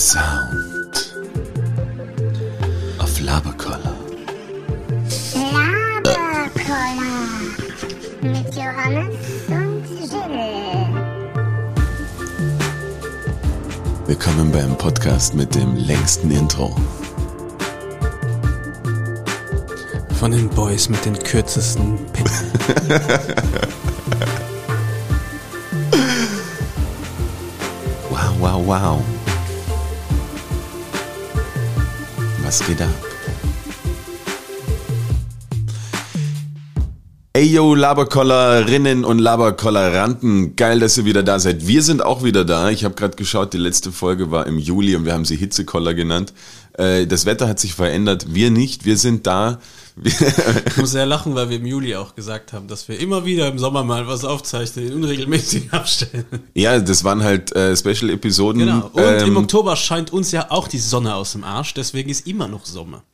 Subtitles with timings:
[0.00, 1.12] Sound
[2.98, 3.94] of Labercolor.
[5.34, 7.04] Laberkoller
[8.22, 9.14] mit Johannes
[9.48, 10.86] und Jill.
[14.06, 16.74] Willkommen beim Podcast mit dem längsten Intro.
[20.18, 22.52] Von den Boys mit den kürzesten Pinseln.
[28.10, 29.19] Wow, wow, wow.
[32.50, 33.09] Was geht ab?
[37.32, 41.64] Ey yo, Laberkollerinnen und Laberkolleranten, geil, dass ihr wieder da seid.
[41.64, 42.70] Wir sind auch wieder da.
[42.70, 45.94] Ich habe gerade geschaut, die letzte Folge war im Juli und wir haben sie Hitzekoller
[45.94, 46.32] genannt.
[46.76, 49.60] Äh, Das Wetter hat sich verändert, wir nicht, wir sind da.
[50.02, 53.46] Ich muss sehr lachen, weil wir im Juli auch gesagt haben, dass wir immer wieder
[53.46, 56.40] im Sommer mal was aufzeichnen in unregelmäßigen Abständen.
[56.54, 58.58] ja, das waren halt äh, Special-Episoden.
[58.66, 58.90] Genau.
[58.92, 62.26] Und Ähm, im Oktober scheint uns ja auch die Sonne aus dem Arsch, deswegen ist
[62.26, 63.04] immer noch Sommer.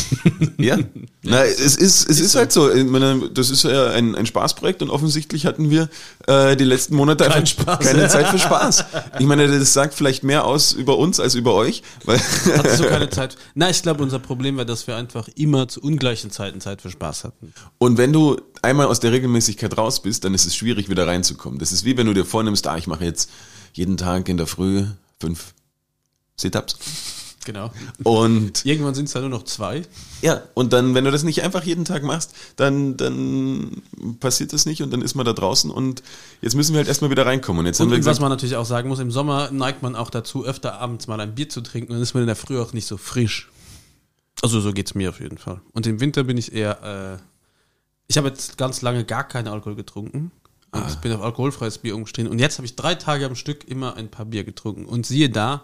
[0.58, 0.78] Ja,
[1.22, 2.70] na, es ist, es ist, halt so.
[2.84, 5.88] Meine, das ist ja ein, ein Spaßprojekt und offensichtlich hatten wir
[6.26, 8.84] äh, die letzten Monate Kein einfach keine Zeit für Spaß.
[9.18, 12.18] Ich meine, das sagt vielleicht mehr aus über uns als über euch, weil
[12.56, 13.36] Hattest du keine Zeit?
[13.54, 16.90] Na, ich glaube, unser Problem war, dass wir einfach immer zu ungleichen Zeiten Zeit für
[16.90, 17.52] Spaß hatten.
[17.78, 21.58] und wenn du einmal aus der Regelmäßigkeit raus bist, dann ist es schwierig, wieder reinzukommen.
[21.58, 23.30] Das ist wie wenn du dir vornimmst, ah, ich mache jetzt
[23.72, 24.84] jeden Tag in der Früh
[25.20, 25.54] fünf
[26.36, 26.76] Sit-Ups.
[27.46, 27.70] Genau.
[28.02, 29.82] Und Irgendwann sind es ja nur noch zwei.
[30.20, 33.82] ja, und dann, wenn du das nicht einfach jeden Tag machst, dann, dann
[34.18, 36.02] passiert das nicht und dann ist man da draußen und
[36.42, 37.60] jetzt müssen wir halt erstmal wieder reinkommen.
[37.60, 39.82] Und jetzt haben wir Und gesagt, was man natürlich auch sagen muss, im Sommer neigt
[39.82, 42.26] man auch dazu, öfter abends mal ein Bier zu trinken und dann ist man in
[42.26, 43.48] der Früh auch nicht so frisch.
[44.42, 45.60] Also so geht's mir auf jeden Fall.
[45.72, 47.22] Und im Winter bin ich eher, äh,
[48.08, 50.32] ich habe jetzt ganz lange gar keinen Alkohol getrunken
[50.72, 52.30] und bin auf alkoholfreies Bier umgestiegen.
[52.30, 54.84] Und jetzt habe ich drei Tage am Stück immer ein paar Bier getrunken.
[54.84, 55.62] Und siehe da,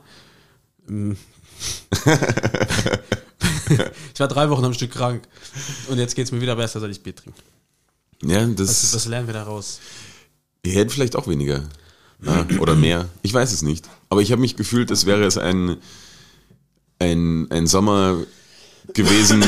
[4.15, 5.27] ich war drei Wochen am Stück krank
[5.89, 7.39] und jetzt geht's mir wieder besser, seit ich Bier trinke.
[8.23, 9.81] ja, Was, das, was lernen wir daraus?
[10.65, 11.65] ihr hättet vielleicht auch weniger.
[12.25, 13.09] Ja, oder mehr.
[13.23, 13.89] Ich weiß es nicht.
[14.09, 15.77] Aber ich habe mich gefühlt, als wäre es ein,
[17.01, 18.17] ein, ein Sommer
[18.95, 19.43] gewesen,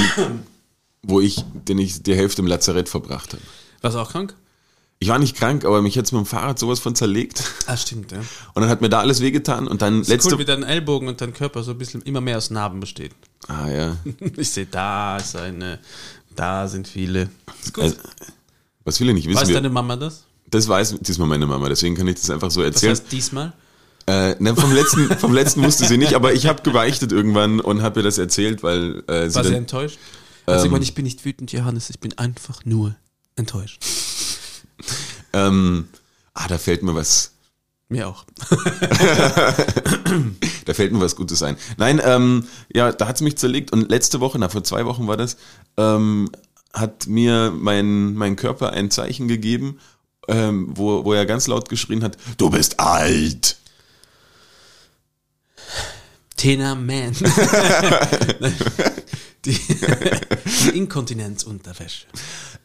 [1.02, 3.42] wo ich, den ich die Hälfte im Lazarett verbracht habe.
[3.80, 4.34] Warst du auch krank?
[5.00, 7.42] Ich war nicht krank, aber mich jetzt mit dem Fahrrad sowas von zerlegt.
[7.66, 8.18] Ah, stimmt, ja.
[8.18, 10.32] Und dann hat mir da alles wehgetan und dann Ist letzte.
[10.34, 13.12] cool, wie dein Ellbogen und dein Körper so ein bisschen immer mehr aus Narben besteht.
[13.48, 13.96] ah ja.
[14.36, 15.78] Ich sehe, da ist eine,
[16.34, 17.28] da sind viele.
[17.62, 17.84] Ist gut.
[17.84, 17.96] Also,
[18.84, 19.40] was viele nicht wissen.
[19.40, 20.24] weiß wir, deine Mama das?
[20.50, 22.90] das weiß diesmal meine Mama, deswegen kann ich das einfach so Was erzählen.
[22.92, 23.52] heißt diesmal?
[24.06, 27.82] Äh, ne, vom letzten, vom letzten wusste sie nicht, aber ich habe gebeichtet irgendwann und
[27.82, 29.98] habe ihr das erzählt, weil äh, sie War sie dann, enttäuscht?
[30.46, 30.72] Also ich Ähm.
[30.72, 32.94] meine, ich bin nicht wütend, Johannes, ich bin einfach nur
[33.36, 33.82] enttäuscht.
[35.32, 35.88] ähm,
[36.34, 37.34] ah, da fällt mir was,
[37.88, 38.24] Mir auch.
[40.64, 41.56] da fällt mir was Gutes ein.
[41.76, 45.18] Nein, ähm, ja, da hat's mich zerlegt und letzte Woche, na vor zwei Wochen war
[45.18, 45.36] das,
[45.76, 46.30] ähm,
[46.72, 49.80] hat mir mein mein Körper ein Zeichen gegeben,
[50.28, 53.58] ähm, wo wo er ganz laut geschrien hat: Du bist alt.
[56.36, 57.14] Tena Man.
[59.44, 59.58] die,
[60.64, 62.06] die Inkontinenzunterwäsche.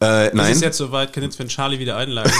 [0.01, 2.31] Äh, Es nein, ist jetzt soweit, kann jetzt, wenn Charlie wieder einladen,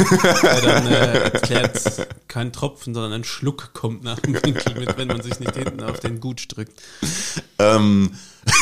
[0.44, 5.08] der dann äh, erklärt, kein Tropfen, sondern ein Schluck kommt nach dem Winkel mit, wenn
[5.10, 6.82] man sich nicht hinten auf den Gutsch drückt.
[7.60, 8.12] ähm,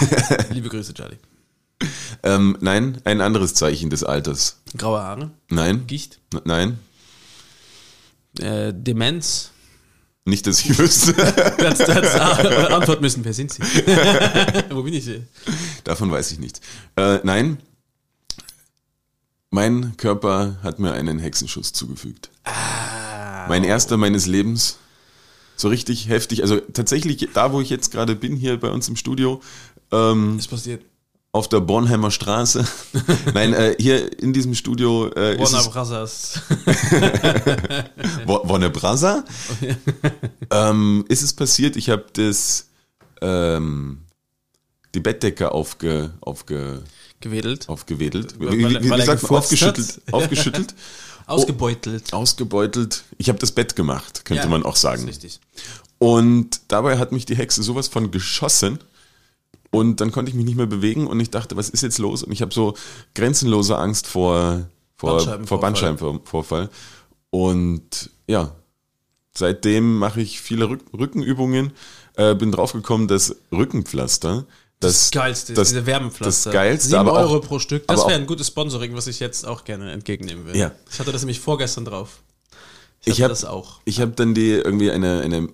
[0.50, 1.18] Liebe Grüße, Charlie.
[2.24, 4.62] ähm, nein, ein anderes Zeichen des Alters.
[4.78, 6.80] Graue Haare, Nein, Gicht, N- nein,
[8.40, 9.52] äh, Demenz.
[10.26, 11.14] nicht, dass ich wüsste.
[11.58, 13.62] Das, das Antwort müssen, wer sind Sie?
[14.70, 15.24] Wo bin ich hier?
[15.88, 16.60] Davon weiß ich nicht.
[16.98, 17.60] Äh, nein,
[19.52, 22.30] mein Körper hat mir einen Hexenschuss zugefügt.
[23.48, 24.80] Mein erster meines Lebens.
[25.56, 26.42] So richtig heftig.
[26.42, 29.42] Also tatsächlich, da wo ich jetzt gerade bin, hier bei uns im Studio,
[29.94, 30.84] ähm, Was passiert?
[31.32, 32.66] auf der Bornheimer Straße.
[33.34, 36.42] Nein, äh, hier in diesem Studio äh, ist Warner es Brothers.
[38.26, 39.24] Warner Brasa.
[40.52, 42.68] ähm, ist es passiert, ich habe das
[43.22, 44.00] ähm,
[44.96, 46.82] die Bettdecke aufge, aufge,
[47.20, 47.68] Gewedelt.
[47.70, 48.40] aufgewedelt.
[48.40, 49.40] Weil- Wie, wie, weil sagt man?
[49.40, 50.02] Aufgeschüttelt.
[50.12, 50.76] Aufgeschüttelt.
[51.28, 52.14] Ausgebeutelt.
[52.14, 53.04] Ausgebeutelt.
[53.18, 55.04] Ich habe das Bett gemacht, könnte Ja, man auch sagen.
[55.06, 55.40] richtig.
[56.00, 58.80] Und dabei hat mich die Hexe sowas von geschossen.
[59.72, 62.24] Und dann konnte ich mich nicht mehr bewegen und ich dachte, was ist jetzt los?
[62.24, 62.76] Und ich habe so
[63.16, 65.60] grenzenlose Angst vor, vor, vor Bandscheibenvorfall.
[65.60, 66.70] Bandscheibenvorfall.
[67.32, 68.56] Und ja,
[69.36, 71.74] seitdem mache ich viele Rück Rückenübungen.
[72.16, 74.46] Äh, bin draufgekommen, dass Rückenpflaster
[74.80, 76.52] das, Das Geilste das, diese Wärmepflaster.
[76.52, 77.88] Das Geilste, 7 aber auch, Euro pro Stück.
[77.88, 80.60] Das wäre auch- ein gutes Sponsoring, was ich jetzt auch gerne entgegennehmen würde.
[80.60, 80.72] Ja.
[80.92, 82.22] Ich hatte das nämlich vorgestern drauf.
[83.04, 83.80] Ich hatte hab- das auch.
[83.86, 85.50] Ich habe dann die irgendwie eine, eine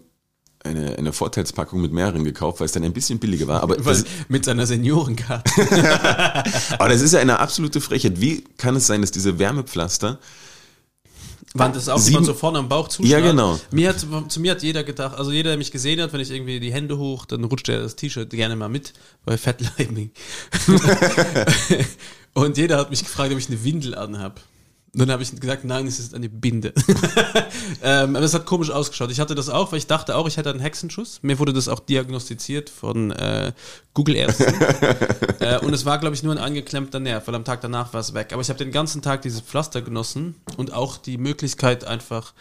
[0.66, 3.62] eine, eine Vorteilspackung mit mehreren gekauft, weil es dann ein bisschen billiger war.
[3.64, 5.52] Aber das, mit seiner Seniorenkarte.
[6.80, 8.22] aber das ist ja eine absolute Frechheit.
[8.22, 10.20] Wie kann es sein, dass diese Wärmepflaster
[11.55, 13.23] Waren das auch, Sieben- man so vorne am Bauch zuschnallt?
[13.23, 13.59] Ja, genau.
[13.71, 16.31] Mir hat, zu mir hat jeder gedacht, also jeder, der mich gesehen hat, wenn ich
[16.31, 20.11] irgendwie die Hände hoch, dann rutscht er das T-Shirt gerne mal mit bei Fettleibing.
[22.33, 24.41] Und jeder hat mich gefragt, ob ich eine Windel anhab.
[24.95, 26.72] Dann habe ich gesagt, nein, es ist eine Binde.
[27.84, 29.10] ähm, aber es hat komisch ausgeschaut.
[29.12, 31.19] Ich hatte das auch, weil ich dachte auch, ich hätte einen Hexenschuss.
[31.24, 33.54] Mir wurde das auch diagnostiziert von äh,
[33.95, 34.54] Google-Ärzten.
[35.40, 38.01] äh, und es war, glaube ich, nur ein angeklemmter Nerv, weil am Tag danach war
[38.01, 38.30] es weg.
[38.34, 42.34] Aber ich habe den ganzen Tag dieses Pflaster genossen und auch die Möglichkeit, einfach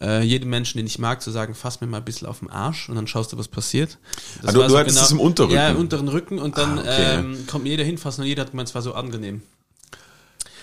[0.00, 2.50] äh, jedem Menschen, den ich mag, zu sagen, fass mir mal ein bisschen auf den
[2.50, 3.98] Arsch und dann schaust du, was passiert.
[4.42, 5.54] Das Ah, du- war du hattest es im Unterrücken?
[5.56, 7.14] Ja, im unteren Rücken und dann Ah, okay.
[7.18, 9.42] ähm, kommt mir jeder hinfassen und jeder hat gemeint, es war so angenehm.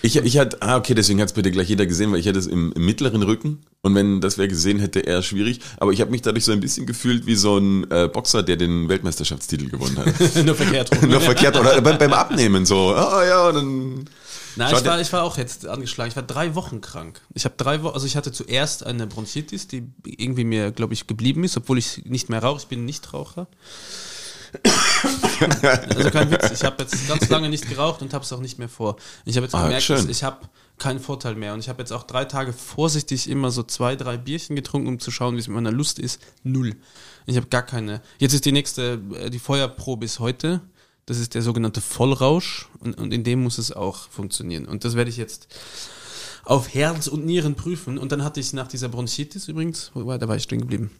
[0.05, 2.37] Ich, ich hatte, ah, okay, deswegen hat es bitte gleich jeder gesehen, weil ich hatte
[2.37, 5.61] es im, im mittleren Rücken und wenn das wer gesehen hätte, eher schwierig.
[5.77, 8.57] Aber ich habe mich dadurch so ein bisschen gefühlt wie so ein äh, Boxer, der
[8.57, 10.07] den Weltmeisterschaftstitel gewonnen hat.
[10.45, 11.09] Nur verkehrt rum.
[11.09, 12.93] Nur verkehrt oder beim, beim Abnehmen so.
[12.93, 14.03] Ah ja, dann.
[14.57, 16.09] Nein, ich war, ich war auch jetzt angeschlagen.
[16.09, 17.21] Ich war drei Wochen krank.
[17.33, 21.07] Ich habe drei Wochen, also ich hatte zuerst eine Bronchitis, die irgendwie mir, glaube ich,
[21.07, 22.59] geblieben ist, obwohl ich nicht mehr rauche.
[22.59, 23.47] Ich bin Nichtraucher.
[25.95, 26.51] also kein Witz.
[26.51, 28.95] Ich habe jetzt ganz lange nicht geraucht und habe es auch nicht mehr vor.
[29.25, 30.09] Ich habe jetzt Ah, gemerkt, schön.
[30.09, 30.47] ich habe
[30.77, 31.53] keinen Vorteil mehr.
[31.53, 34.99] Und ich habe jetzt auch drei Tage vorsichtig immer so zwei, drei Bierchen getrunken, um
[34.99, 36.21] zu schauen, wie es mit meiner Lust ist.
[36.43, 36.75] Null.
[37.25, 38.01] Ich habe gar keine.
[38.19, 40.61] Jetzt ist die nächste, äh, die Feuerprobe ist heute.
[41.05, 44.65] Das ist der sogenannte Vollrausch und, und in dem muss es auch funktionieren.
[44.65, 45.47] Und das werde ich jetzt
[46.45, 47.97] auf Herz und Nieren prüfen.
[47.97, 50.91] Und dann hatte ich nach dieser Bronchitis übrigens, wo war, da war ich stehen geblieben,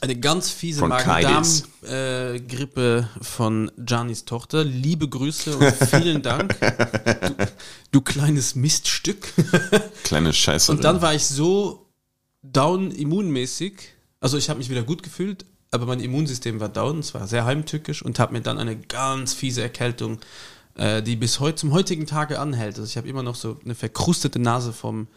[0.00, 0.86] eine ganz fiese.
[0.86, 4.64] Magen-Darm-Grippe von Giannis Tochter.
[4.64, 7.46] Liebe Grüße und vielen Dank, du,
[7.92, 9.32] du kleines Miststück.
[10.04, 10.72] Kleine Scheiße.
[10.72, 11.88] Und dann war ich so
[12.42, 17.14] down immunmäßig, also ich habe mich wieder gut gefühlt, aber mein Immunsystem war down, es
[17.14, 20.18] war sehr heimtückisch und habe mir dann eine ganz fiese Erkältung,
[20.76, 22.78] äh, die bis heute zum heutigen Tage anhält.
[22.78, 25.08] Also ich habe immer noch so eine verkrustete Nase vom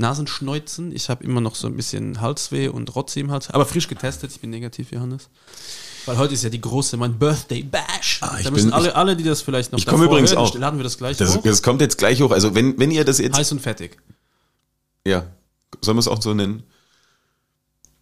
[0.00, 0.94] Nasenschneuzen.
[0.94, 4.32] Ich habe immer noch so ein bisschen Halsweh und Rotze im Hals, aber frisch getestet.
[4.32, 5.28] Ich bin negativ, Johannes.
[6.06, 8.18] Weil heute ist ja die große, mein Birthday Bash.
[8.22, 10.38] Ah, ich da müssen bin- alle, alle, die das vielleicht noch Ich komme übrigens hören,
[10.40, 10.54] auch.
[10.58, 11.42] laden wir das gleich das, hoch.
[11.42, 12.30] das kommt jetzt gleich hoch.
[12.32, 13.36] Also wenn, wenn ihr das jetzt.
[13.36, 13.98] Heiß und fettig.
[15.06, 15.26] Ja.
[15.82, 16.62] Sollen wir es auch so nennen?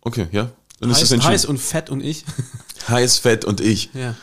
[0.01, 0.51] Okay, ja.
[0.81, 2.25] Dann ist es Heiß, heiß und fett und ich.
[2.89, 3.91] heiß, fett und ich.
[3.95, 4.15] ja.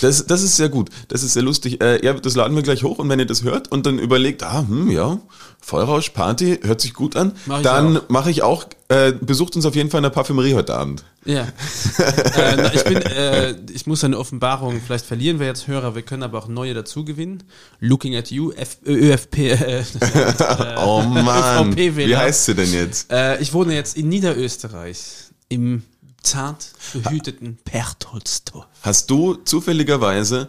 [0.00, 0.90] Das, das ist sehr gut.
[1.08, 1.82] Das ist sehr lustig.
[1.82, 4.42] Äh, ja, das laden wir gleich hoch und wenn ihr das hört und dann überlegt,
[4.42, 5.18] ah, hm, ja,
[5.60, 9.74] Vollrausch, Party, hört sich gut an, Mach dann mache ich auch, äh, besucht uns auf
[9.74, 11.04] jeden Fall in der Parfümerie heute Abend.
[11.24, 11.42] Ja.
[11.98, 16.02] äh, na, ich bin, äh, ich muss eine Offenbarung, vielleicht verlieren wir jetzt Hörer, wir
[16.02, 17.42] können aber auch neue dazu gewinnen.
[17.80, 19.84] Looking at you, F ÖFP, äh,
[20.78, 23.12] oh Mann, wie heißt sie denn jetzt?
[23.12, 24.98] äh, ich wohne jetzt in Niederösterreich,
[25.48, 25.82] im
[26.28, 28.66] zart behüteten Pertholdsdorf.
[28.82, 30.48] Hast du zufälligerweise,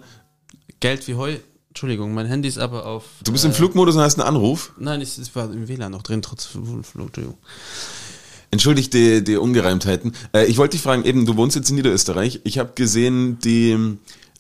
[0.80, 1.38] Geld wie Heu,
[1.70, 3.06] Entschuldigung, mein Handy ist aber auf.
[3.24, 4.74] du bist im Flugmodus und hast einen Anruf?
[4.78, 7.38] Nein, ich, es war im WLAN noch drin, trotz Entschuldigung.
[8.52, 10.14] Entschuldigt die, die Ungereimtheiten.
[10.34, 12.42] Äh, ich wollte dich fragen, eben, du wohnst jetzt in Niederösterreich.
[12.44, 13.98] Ich habe gesehen, die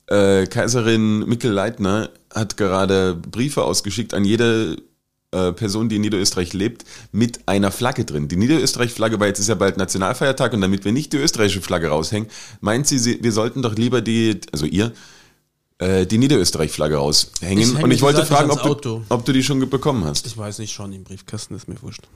[0.07, 4.81] äh, Kaiserin Mikkel Leitner hat gerade Briefe ausgeschickt an jede äh,
[5.31, 8.27] Person, die in Niederösterreich lebt, mit einer Flagge drin.
[8.27, 11.89] Die Niederösterreich-Flagge, weil jetzt ist ja bald Nationalfeiertag und damit wir nicht die österreichische Flagge
[11.89, 12.29] raushängen,
[12.61, 14.91] meint sie, wir sollten doch lieber die, also ihr,
[15.77, 17.63] äh, die Niederösterreich-Flagge Ich raushängen.
[17.63, 20.25] hänge Und ich wollte fragen, ob du, ob du die schon bekommen hast.
[20.25, 22.07] Ich weiß nicht, schon im Briefkasten, ist mir wurscht.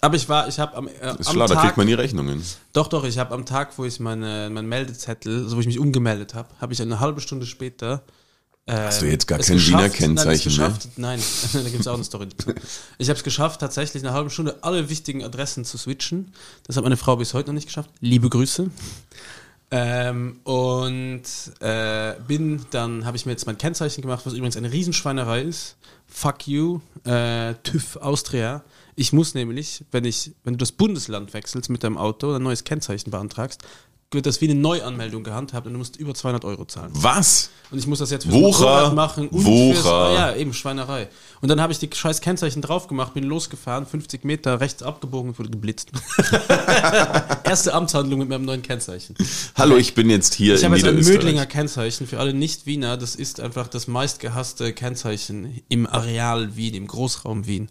[0.00, 2.42] Aber ich war, ich habe am, äh, ist am da Tag, kriegt man nie Rechnungen.
[2.72, 5.78] Doch, doch, ich habe am Tag, wo ich meine, mein Meldezettel, also wo ich mich
[5.78, 8.04] umgemeldet habe, habe ich eine halbe Stunde später.
[8.68, 10.78] Hast du jetzt gar es kein Wiener Kennzeichen nein, mehr?
[10.96, 12.26] Nein, da gibt es auch eine Story.
[12.36, 12.52] dazu.
[12.98, 16.32] Ich habe es geschafft, tatsächlich eine halbe Stunde alle wichtigen Adressen zu switchen.
[16.66, 17.90] Das hat meine Frau bis heute noch nicht geschafft.
[18.00, 18.68] Liebe Grüße.
[19.70, 21.22] Ähm, und
[21.60, 25.76] äh, bin dann, habe ich mir jetzt mein Kennzeichen gemacht, was übrigens eine Riesenschweinerei ist.
[26.06, 28.64] Fuck you, äh, TÜV Austria.
[28.94, 32.42] Ich muss nämlich, wenn ich, wenn du das Bundesland wechselst mit deinem Auto oder ein
[32.42, 33.62] neues Kennzeichen beantragst,
[34.12, 36.90] wird das wie eine Neuanmeldung gehandhabt und du musst über 200 Euro zahlen.
[36.94, 37.50] Was?
[37.70, 39.74] Und ich muss das jetzt Wucher, Motorrad machen und Wucher.
[39.74, 41.08] fürs, ja, eben Schweinerei.
[41.40, 45.30] Und dann habe ich die scheiß Kennzeichen drauf gemacht, bin losgefahren, 50 Meter rechts abgebogen
[45.30, 45.90] und wurde geblitzt.
[47.44, 49.16] Erste Amtshandlung mit meinem neuen Kennzeichen.
[49.56, 51.24] Hallo, ich bin jetzt hier Ich in habe jetzt ein Niederösterreich.
[51.24, 52.96] Mödlinger Kennzeichen für alle Nicht-Wiener.
[52.96, 57.70] Das ist einfach das meistgehasste Kennzeichen im Areal Wien, im Großraum Wien.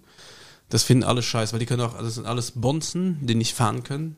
[0.68, 3.84] Das finden alle scheiße, weil die können auch, das sind alles Bonzen, die nicht fahren
[3.84, 4.18] können.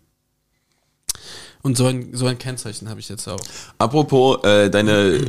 [1.64, 3.40] Und so ein, so ein Kennzeichen habe ich jetzt auch.
[3.78, 5.26] Apropos, äh, deine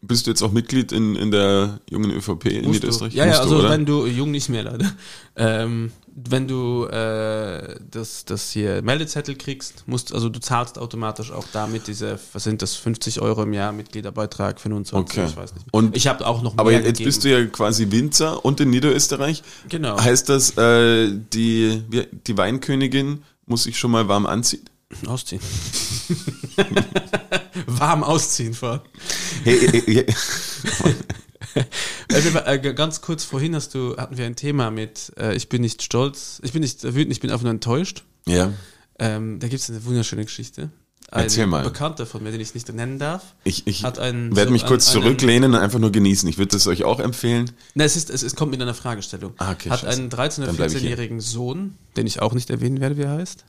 [0.00, 2.86] bist du jetzt auch Mitglied in, in der jungen ÖVP in Musst du.
[2.86, 3.14] Niederösterreich?
[3.14, 3.70] Ja, ja, Musst du, also oder?
[3.70, 4.90] wenn du, jung nicht mehr leider,
[5.36, 11.46] ähm, wenn du äh, das, das hier Meldezettel kriegst, musst, also du zahlst automatisch auch
[11.52, 15.28] damit diese, was sind das, 50 Euro im Jahr Mitgliederbeitrag, 25, Okay.
[15.30, 15.66] ich weiß nicht.
[15.72, 17.04] Und- ich habe auch noch Aber jetzt gegeben.
[17.06, 19.42] bist du ja quasi Winzer und in Niederösterreich.
[19.68, 19.98] Genau.
[20.00, 21.82] Heißt das, äh, die,
[22.26, 24.62] die Weinkönigin muss sich schon mal warm anziehen?
[25.06, 25.40] Ausziehen.
[27.66, 28.82] Warm ausziehen vor.
[29.44, 30.04] Hey, hey,
[31.54, 31.64] hey,
[32.12, 35.82] Also, ganz kurz vorhin hast du, hatten wir ein Thema mit, äh, ich bin nicht
[35.82, 38.04] stolz, ich bin nicht wütend, ich bin einfach nur enttäuscht.
[38.26, 38.52] ja,
[38.98, 40.70] Ähm, da gibt es eine wunderschöne Geschichte.
[41.10, 41.62] Ein Erzähl mal.
[41.64, 43.34] Bekannter von mir, den ich nicht nennen darf.
[43.44, 46.26] ich, ich einen- werde so mich kurz einen- zurücklehnen und einfach nur genießen.
[46.28, 47.50] Ich würde das euch auch empfehlen.
[47.74, 49.34] Na, es, ist, es, es kommt mit einer Fragestellung.
[49.36, 49.98] Ah, okay, Hat scheiße.
[50.00, 50.90] einen 13- oder Dann bleib ich hier.
[50.92, 53.44] 14-jährigen Sohn, den ich auch nicht erwähnen werde, wie er heißt.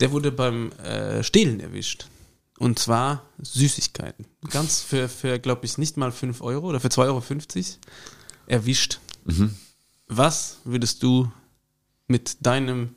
[0.00, 2.08] Der wurde beim äh, Stehlen erwischt.
[2.58, 4.26] Und zwar Süßigkeiten.
[4.50, 7.22] Ganz für, für glaube ich, nicht mal 5 Euro oder für 2,50 Euro
[8.46, 8.98] erwischt.
[9.24, 9.54] Mhm.
[10.08, 11.30] Was würdest du
[12.06, 12.94] mit deinem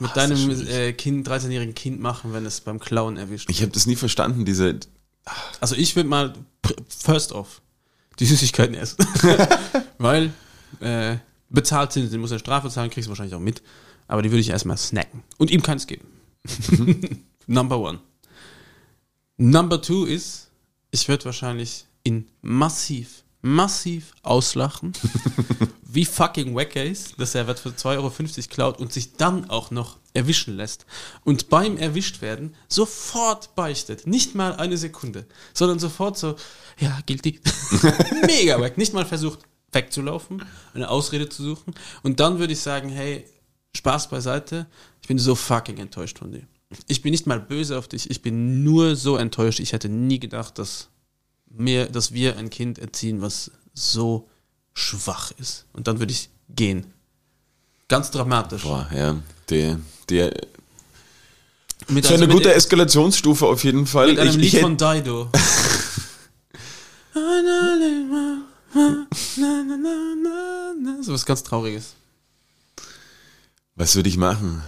[0.00, 3.70] mit das deinem äh, Kind, 13-jährigen Kind machen, wenn es beim Klauen erwischt Ich habe
[3.70, 4.80] das nie verstanden, diese.
[5.60, 6.34] also ich würde mal
[6.88, 7.62] first off
[8.18, 9.06] die Süßigkeiten essen.
[9.98, 10.32] Weil
[10.80, 11.16] äh,
[11.48, 13.62] bezahlt sind, sie muss eine Strafe zahlen, kriegst du wahrscheinlich auch mit.
[14.06, 15.22] Aber die würde ich erstmal snacken.
[15.38, 16.06] Und ihm keins geben.
[17.46, 18.00] Number one.
[19.36, 20.50] Number two ist,
[20.90, 24.92] ich würde wahrscheinlich ihn massiv, massiv auslachen,
[25.82, 28.12] wie fucking wack er ist, dass er was für 2,50 Euro
[28.48, 30.86] klaut und sich dann auch noch erwischen lässt.
[31.24, 34.06] Und beim erwischt werden sofort beichtet.
[34.06, 36.36] Nicht mal eine Sekunde, sondern sofort so,
[36.78, 37.40] ja, guilty.
[38.26, 38.78] Mega wack.
[38.78, 39.40] Nicht mal versucht
[39.74, 40.42] wegzulaufen,
[40.74, 41.74] eine Ausrede zu suchen.
[42.02, 43.24] Und dann würde ich sagen, hey,
[43.76, 44.66] Spaß beiseite,
[45.02, 46.42] ich bin so fucking enttäuscht von dir.
[46.88, 49.60] Ich bin nicht mal böse auf dich, ich bin nur so enttäuscht.
[49.60, 50.88] Ich hätte nie gedacht, dass,
[51.50, 54.28] mir, dass wir ein Kind erziehen, was so
[54.72, 55.66] schwach ist.
[55.72, 56.86] Und dann würde ich gehen.
[57.88, 58.62] Ganz dramatisch.
[58.62, 59.16] Boah, ja.
[59.50, 59.78] Der,
[60.08, 60.32] der,
[61.88, 64.08] Mit, so eine also gute mit, Eskalationsstufe auf jeden Fall.
[64.08, 65.30] mit einem ich, Lied ich von Dido.
[71.02, 71.94] so was ganz Trauriges.
[73.76, 74.62] was würde ich machen?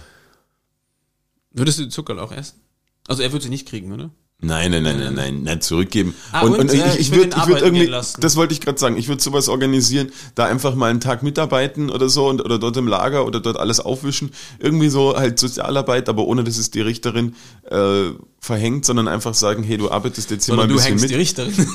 [1.51, 2.59] Würdest du den Zuckerl auch essen?
[3.07, 4.09] Also er würde sie nicht kriegen, oder?
[4.39, 6.13] Nein, nein, nein, nein, nein, nein, zurückgeben.
[6.31, 9.07] Ah, und, äh, ich will würd- ihn würd irgendwie, das wollte ich gerade sagen, ich
[9.07, 12.87] würde sowas organisieren, da einfach mal einen Tag mitarbeiten oder so und, oder dort im
[12.87, 14.29] Lager oder dort alles aufwischen.
[14.59, 17.33] Irgendwie so halt Sozialarbeit, aber ohne, dass es die Richterin
[17.71, 20.89] äh, verhängt, sondern einfach sagen, hey, du arbeitest jetzt hier Oder mal ein du bisschen
[20.89, 21.11] hängst mit.
[21.11, 21.67] die Richterin.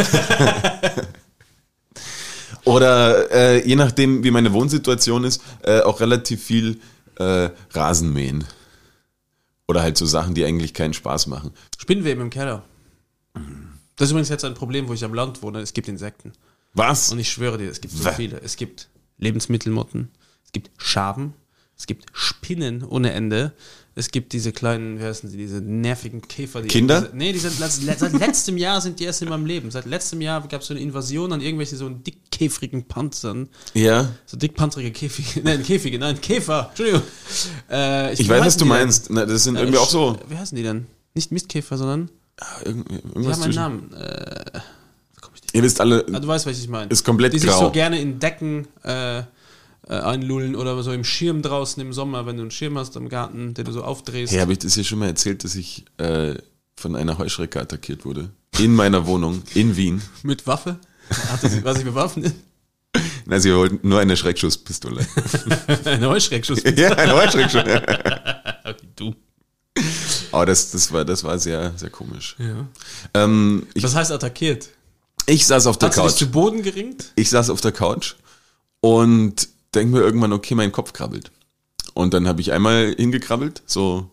[2.64, 6.80] Oder äh, je nachdem, wie meine Wohnsituation ist, äh, auch relativ viel
[7.16, 8.44] äh, Rasenmähen.
[9.66, 11.52] Oder halt so Sachen, die eigentlich keinen Spaß machen.
[11.78, 12.62] Spinnweben im Keller.
[13.96, 15.60] Das ist übrigens jetzt ein Problem, wo ich am Land wohne.
[15.60, 16.32] Es gibt Insekten.
[16.74, 17.12] Was?
[17.12, 18.40] Und ich schwöre dir, es gibt so viele.
[18.40, 18.88] Es gibt
[19.18, 20.10] Lebensmittelmotten,
[20.44, 21.34] es gibt Schaben,
[21.76, 23.52] es gibt Spinnen ohne Ende.
[23.94, 26.62] Es gibt diese kleinen, wie heißen sie, diese nervigen Käfer.
[26.62, 27.02] Die Kinder?
[27.02, 29.70] Diese, nee, die sind, seit letztem Jahr sind die erst in meinem Leben.
[29.70, 33.48] Seit letztem Jahr gab es so eine Invasion an irgendwelche so dickkäfrigen Panzern.
[33.74, 35.40] Ja, So dickpanzerige Käfige.
[35.44, 36.68] Nein, Käfige, nein, Käfer.
[36.70, 37.02] Entschuldigung.
[37.70, 39.10] Äh, ich wie weiß, was du die meinst.
[39.10, 40.18] Na, das sind Äh, irgendwie auch so.
[40.26, 40.86] Wie heißen die denn?
[41.14, 42.08] Nicht Mistkäfer, sondern
[42.64, 43.54] Irgend- die haben einen zwischen.
[43.56, 43.92] Namen.
[43.92, 44.60] Äh,
[45.44, 45.54] ich?
[45.54, 46.90] Ihr wisst alle, Ah, du weißt, was ich meine.
[46.90, 47.66] Ist komplett Die sich grau.
[47.66, 49.22] so gerne in Decken äh,
[49.88, 53.08] äh, einlullen oder so im Schirm draußen im Sommer, wenn du einen Schirm hast im
[53.08, 54.32] Garten, den du so aufdrehst.
[54.32, 56.34] hey, habe ich das hier schon mal erzählt, dass ich äh,
[56.76, 58.30] von einer Heuschrecke attackiert wurde?
[58.58, 60.02] In meiner Wohnung, in Wien.
[60.22, 60.78] Mit Waffe?
[61.30, 62.34] Hatte sie, war sie bewaffnet?
[63.26, 65.06] Na, sie wollten nur eine Schreckschusspistole.
[65.84, 66.62] Ein Heuschreckschuss.
[66.76, 67.62] ja, ein Heuschreckschuss.
[67.62, 69.14] Okay, du.
[70.32, 72.36] Aber das, das, war, das war sehr, sehr komisch.
[72.38, 72.66] Ja.
[73.14, 74.68] Ähm, ich, Was heißt attackiert?
[75.26, 76.18] ich saß auf der Hast du dich Couch.
[76.18, 77.12] zu Boden geringt?
[77.16, 78.14] Ich saß auf der Couch
[78.80, 81.30] und denk mir irgendwann, okay, mein Kopf krabbelt.
[81.94, 84.10] Und dann habe ich einmal hingekrabbelt, so.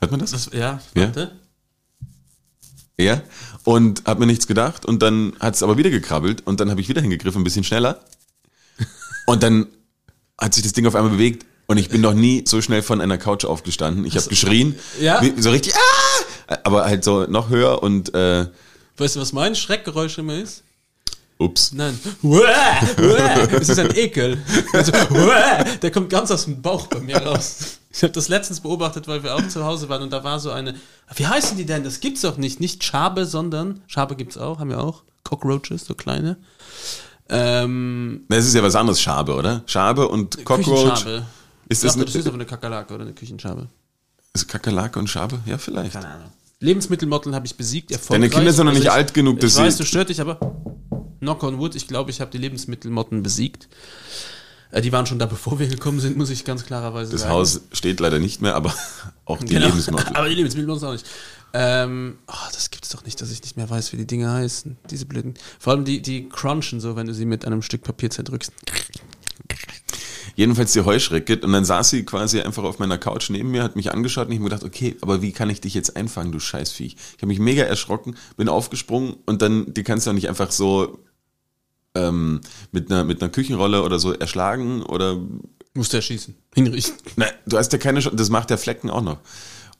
[0.00, 0.32] Hört man das?
[0.32, 1.02] Das, ja, Ja?
[1.06, 1.32] warte.
[2.98, 3.22] Ja.
[3.64, 6.80] Und habe mir nichts gedacht und dann hat es aber wieder gekrabbelt und dann habe
[6.80, 8.04] ich wieder hingegriffen, ein bisschen schneller.
[9.26, 9.66] Und dann
[10.38, 13.00] hat sich das Ding auf einmal bewegt und ich bin noch nie so schnell von
[13.00, 14.04] einer Couch aufgestanden.
[14.04, 15.22] Ich habe geschrien, Ja?
[15.38, 16.56] so richtig, ah!
[16.64, 18.46] aber halt so noch höher und äh,
[18.98, 20.62] Weißt du, was mein Schreckgeräusch immer ist?
[21.44, 21.72] Ups.
[21.72, 21.98] Nein.
[23.50, 24.38] Das ist ein Ekel.
[24.72, 24.92] Also,
[25.82, 27.78] Der kommt ganz aus dem Bauch bei mir raus.
[27.92, 30.50] Ich habe das letztens beobachtet, weil wir auch zu Hause waren und da war so
[30.50, 30.74] eine.
[31.14, 31.84] Wie heißen die denn?
[31.84, 32.58] Das gibt's doch nicht.
[32.60, 33.82] Nicht Schabe, sondern.
[33.86, 35.04] Schabe gibt's auch, haben wir auch.
[35.22, 36.36] Cockroaches, so kleine.
[37.28, 39.62] Ähm, Das ist ja was anderes, Schabe, oder?
[39.66, 41.06] Schabe und Cockroach.
[41.68, 43.68] Ist das, dachte, das ist eine, aber eine Kakerlake oder eine Küchenschabe.
[44.34, 45.38] ist Kakerlake und Schabe?
[45.46, 45.92] Ja, vielleicht.
[45.92, 46.30] Keine Ahnung.
[46.60, 47.90] Lebensmittelmotteln habe ich besiegt.
[47.90, 48.30] Erfolgreich.
[48.30, 50.08] Deine Kinder sind noch Also nicht ich, alt genug, dass Ich weiß, sie- du stört
[50.10, 50.38] dich, aber
[51.24, 53.68] knock on wood, ich glaube, ich habe die Lebensmittelmotten besiegt.
[54.70, 57.32] Äh, die waren schon da, bevor wir gekommen sind, muss ich ganz klarerweise Das sagen.
[57.32, 58.74] Haus steht leider nicht mehr, aber
[59.24, 59.66] auch die Genau.
[59.66, 60.06] Lebensmittel.
[60.14, 61.06] Aber die Lebensmittelmotten auch nicht.
[61.56, 64.30] Ähm, oh, das gibt es doch nicht, dass ich nicht mehr weiß, wie die Dinge
[64.30, 64.76] heißen.
[64.90, 65.34] Diese blöden.
[65.60, 68.52] Vor allem die, die crunchen so, wenn du sie mit einem Stück Papier zerdrückst.
[70.36, 71.38] Jedenfalls die Heuschrecke.
[71.40, 74.32] Und dann saß sie quasi einfach auf meiner Couch neben mir, hat mich angeschaut und
[74.32, 76.96] ich habe mir gedacht, okay, aber wie kann ich dich jetzt einfangen, du Scheißviech?
[76.96, 80.50] Ich habe mich mega erschrocken, bin aufgesprungen und dann, die kannst du auch nicht einfach
[80.50, 80.98] so
[81.94, 82.40] ähm,
[82.72, 85.18] mit, einer, mit einer Küchenrolle oder so erschlagen oder
[85.76, 86.36] Musst du erschießen.
[86.54, 86.96] Hinrichten.
[87.16, 89.18] Nein, du hast ja keine Chance, das macht der Flecken auch noch.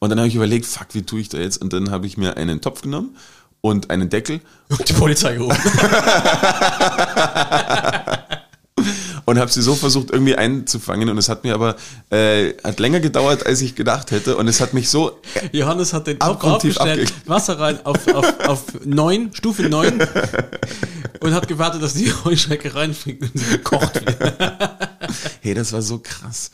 [0.01, 1.63] Und dann habe ich überlegt, fuck, wie tue ich da jetzt?
[1.63, 3.17] Und dann habe ich mir einen Topf genommen
[3.61, 4.41] und einen Deckel
[4.89, 5.57] Die Polizei gerufen.
[9.25, 11.77] und habe sie so versucht irgendwie einzufangen und es hat mir aber
[12.11, 15.21] äh, hat länger gedauert, als ich gedacht hätte und es hat mich so
[15.53, 20.07] Johannes hat den Topf aufgestellt, Wasser rein auf, auf, auf 9, Stufe 9
[21.21, 24.19] und hat gewartet, dass die Heuschrecke reinfliegt und sie gekocht wird.
[25.41, 26.51] hey, das war so krass.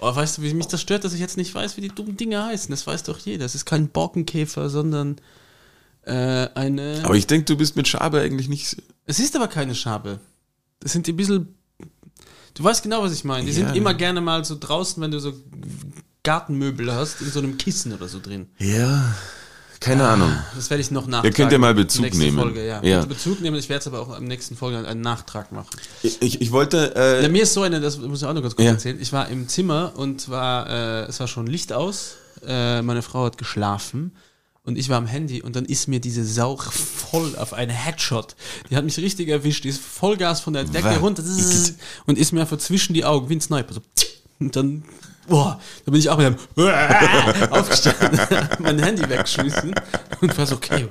[0.00, 2.16] Oh, weißt du, wie mich das stört, dass ich jetzt nicht weiß, wie die dummen
[2.16, 2.70] Dinge heißen?
[2.70, 3.44] Das weiß doch jeder.
[3.44, 5.16] Es ist kein Borkenkäfer, sondern
[6.02, 6.12] äh,
[6.54, 7.00] eine...
[7.02, 8.76] Aber ich denke, du bist mit Schabe eigentlich nicht
[9.08, 10.20] es ist aber keine Schabe.
[10.80, 11.54] Das sind die ein bisschen...
[12.54, 13.44] Du weißt genau, was ich meine.
[13.50, 13.66] Die Ja.
[13.66, 15.32] sind immer gerne mal so draußen, wenn du so
[16.22, 18.46] Gartenmöbel hast, in so einem Kissen oder so drin.
[18.58, 19.14] Ja,
[19.80, 20.32] keine Ahnung.
[20.56, 21.34] Das werde ich noch nachtragen.
[21.34, 22.36] könnt ja mal Bezug nehmen.
[22.38, 22.82] Folge, ja.
[22.82, 23.04] Ja.
[23.04, 23.56] Bezug nehmen.
[23.56, 25.68] Ich werde es aber auch am nächsten Folge einen Nachtrag machen.
[26.02, 28.42] Ich, ich, ich wollte äh, Ja, mir ist so eine, das muss ich auch noch
[28.42, 28.72] ganz kurz Ja.
[28.72, 28.98] erzählen.
[29.00, 32.16] Ich war im Zimmer und war, äh, es war schon Licht aus.
[32.46, 34.12] Äh, meine Frau hat geschlafen
[34.68, 38.36] und ich war am Handy und dann ist mir diese Sau voll auf einen Headshot.
[38.68, 39.64] Die hat mich richtig erwischt.
[39.64, 41.22] Die ist Vollgas von der Decke runter
[42.04, 43.72] und ist mir einfach zwischen die Augen wie ein Sniper.
[43.72, 43.80] So.
[44.38, 44.84] Und dann,
[45.26, 46.36] boah, da bin ich auch wieder
[47.50, 48.20] aufgestanden,
[48.58, 49.74] mein Handy weggeschmissen
[50.20, 50.88] und war so, okay,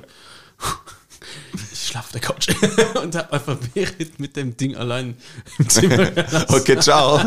[1.88, 2.48] ich schlafe auf der Couch
[3.02, 5.16] und habe einfach Berit mit dem Ding allein
[5.58, 6.10] im Zimmer.
[6.48, 7.20] Okay, ciao.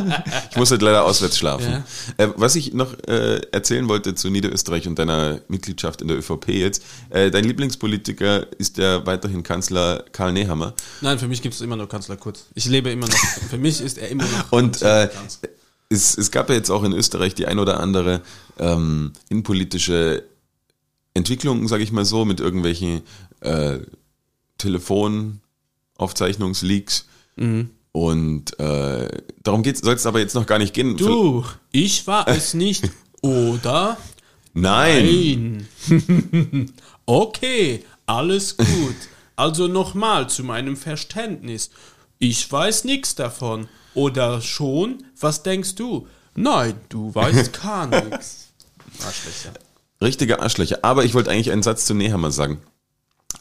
[0.52, 1.84] Ich muss halt leider auswärts schlafen.
[2.18, 2.26] Ja.
[2.26, 6.50] Äh, was ich noch äh, erzählen wollte zu Niederösterreich und deiner Mitgliedschaft in der ÖVP
[6.50, 6.84] jetzt.
[7.10, 10.74] Äh, dein Lieblingspolitiker ist der weiterhin Kanzler Karl Nehammer.
[11.02, 12.46] Nein, für mich gibt es immer nur Kanzler Kurz.
[12.54, 13.18] Ich lebe immer noch.
[13.50, 14.52] Für mich ist er immer noch.
[14.52, 15.10] Und äh,
[15.90, 18.22] es, es gab ja jetzt auch in Österreich die ein oder andere
[18.60, 20.24] ähm, innenpolitische
[21.14, 23.02] Entwicklung, sage ich mal so, mit irgendwelchen
[23.42, 23.80] äh,
[24.62, 27.06] Telefonaufzeichnungsleaks.
[27.92, 29.10] Und äh,
[29.44, 30.98] darum soll es aber jetzt noch gar nicht gehen.
[30.98, 32.90] du, ich war es nicht.
[33.22, 33.98] Oder?
[34.54, 35.66] Nein.
[35.90, 36.72] Nein.
[37.06, 38.96] okay, alles gut.
[39.36, 41.72] Also nochmal zu meinem Verständnis.
[42.20, 43.68] Ich weiß nichts davon.
[43.94, 45.04] Oder schon?
[45.20, 46.08] Was denkst du?
[46.36, 48.50] Nein, du weißt gar nichts.
[49.06, 49.54] Arschlöcher.
[50.02, 50.80] Richtige Arschlöcher.
[50.84, 52.62] Aber ich wollte eigentlich einen Satz zu Nehammer sagen.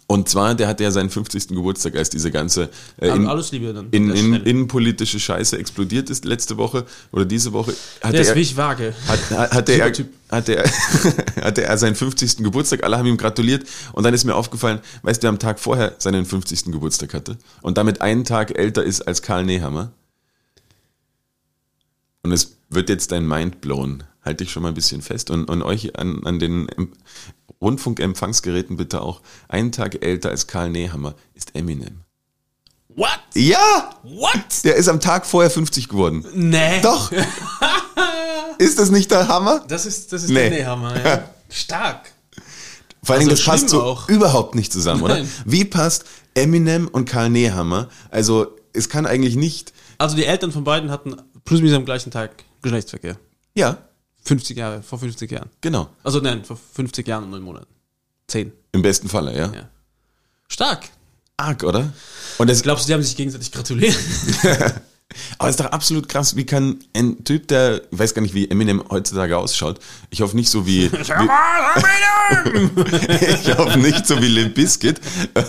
[0.06, 1.48] Und zwar, der hatte ja seinen 50.
[1.48, 2.68] Geburtstag, als diese ganze
[3.00, 3.88] äh, in, Alles Liebe dann.
[3.92, 7.74] in, in, innenpolitische Scheiße explodiert ist letzte Woche oder diese Woche.
[8.00, 8.92] Hatte Der ist er, wie ich vage.
[9.06, 9.92] hat, hat, hatte, er,
[10.28, 10.64] hatte, er,
[11.44, 12.38] hatte er seinen 50.
[12.38, 15.94] Geburtstag, alle haben ihm gratuliert und dann ist mir aufgefallen, weißt du, am Tag vorher
[15.98, 16.64] seinen 50.
[16.66, 19.92] Geburtstag hatte und damit einen Tag älter ist als Karl Nehammer?
[22.22, 24.02] Und es wird jetzt dein Mind blown.
[24.24, 26.92] Halt dich schon mal ein bisschen fest und, und euch an, an den Em-
[27.60, 29.20] Rundfunkempfangsgeräten bitte auch.
[29.48, 32.00] Einen Tag älter als Karl Nehammer ist Eminem.
[32.88, 33.08] What?
[33.34, 33.90] Ja!
[34.02, 34.64] What?
[34.64, 36.24] Der ist am Tag vorher 50 geworden.
[36.34, 36.80] Nee.
[36.82, 37.12] Doch!
[38.58, 39.64] ist das nicht der Hammer?
[39.68, 40.50] Das ist, das ist Nee.
[40.50, 41.30] der Nehammer, ja.
[41.48, 42.12] Stark.
[43.02, 44.08] Vor Dingen, Also das passt so auch.
[44.08, 45.14] überhaupt nicht zusammen, oder?
[45.14, 45.28] Nein.
[45.46, 46.04] Wie passt
[46.34, 47.88] Eminem und Karl Nehammer?
[48.10, 49.72] Also, es kann eigentlich nicht.
[49.98, 53.16] Also die Eltern von beiden hatten plus minus am gleichen Tag Geschlechtsverkehr.
[53.54, 53.78] Ja,
[54.22, 55.50] 50 Jahre, vor 50 Jahren.
[55.60, 55.88] genau.
[56.02, 57.66] Also nein, vor 50 Jahren und neun Monaten.
[58.26, 58.52] Zehn.
[58.72, 59.52] Im besten Falle, ja.
[59.52, 59.68] Ja.
[60.48, 60.88] Stark.
[61.36, 61.92] Arg, oder?
[62.38, 63.96] Und das, Glaubst du, die haben sich gegenseitig gratuliert?
[65.38, 68.34] aber es ist doch absolut krass, wie kann ein Typ, der, ich weiß gar nicht,
[68.34, 69.80] wie Eminem heutzutage ausschaut.
[70.10, 71.10] Ich hoffe nicht so wie, wie ich
[73.56, 75.00] hoffe nicht so wie Limp Bizkit.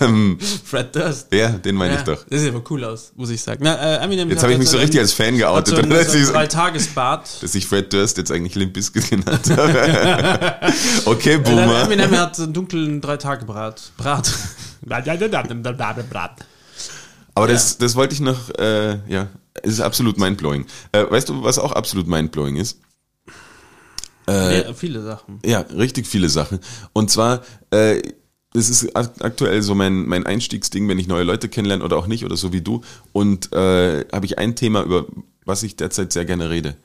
[0.02, 1.28] Ähm, Fred Durst.
[1.34, 2.26] ja, den meine Ja, ich doch.
[2.30, 3.62] Das sieht aber cool aus, muss ich sagen.
[3.64, 5.82] Na, äh, Eminem Jetzt hat habe ich mich so richtig als Fan hat geoutet, so
[5.82, 7.44] einen, dass so ich, Dreitagesbad.
[7.44, 10.56] dass ich Fred Durst jetzt eigentlich Limp Bizkit genannt habe.
[11.06, 11.84] okay, Boomer.
[11.84, 13.92] Eminem hat einen dunklen Dreitagebrat.
[13.98, 14.32] Brat.
[16.04, 16.32] Brat.
[17.34, 19.28] Aber das, das wollte ich noch, äh, ja,
[19.64, 20.66] es ist absolut mindblowing.
[20.92, 22.80] Äh, weißt du, was auch absolut mindblowing ist?
[24.28, 25.40] Ja, viele Sachen.
[25.44, 26.60] Ja, richtig viele Sachen.
[26.94, 28.02] Und zwar, äh,
[28.54, 32.08] das ist ak- aktuell so mein, mein Einstiegsding, wenn ich neue Leute kennenlerne oder auch
[32.08, 32.82] nicht oder so wie du.
[33.12, 35.06] Und äh, habe ich ein Thema, über
[35.44, 36.78] was ich derzeit sehr gerne rede.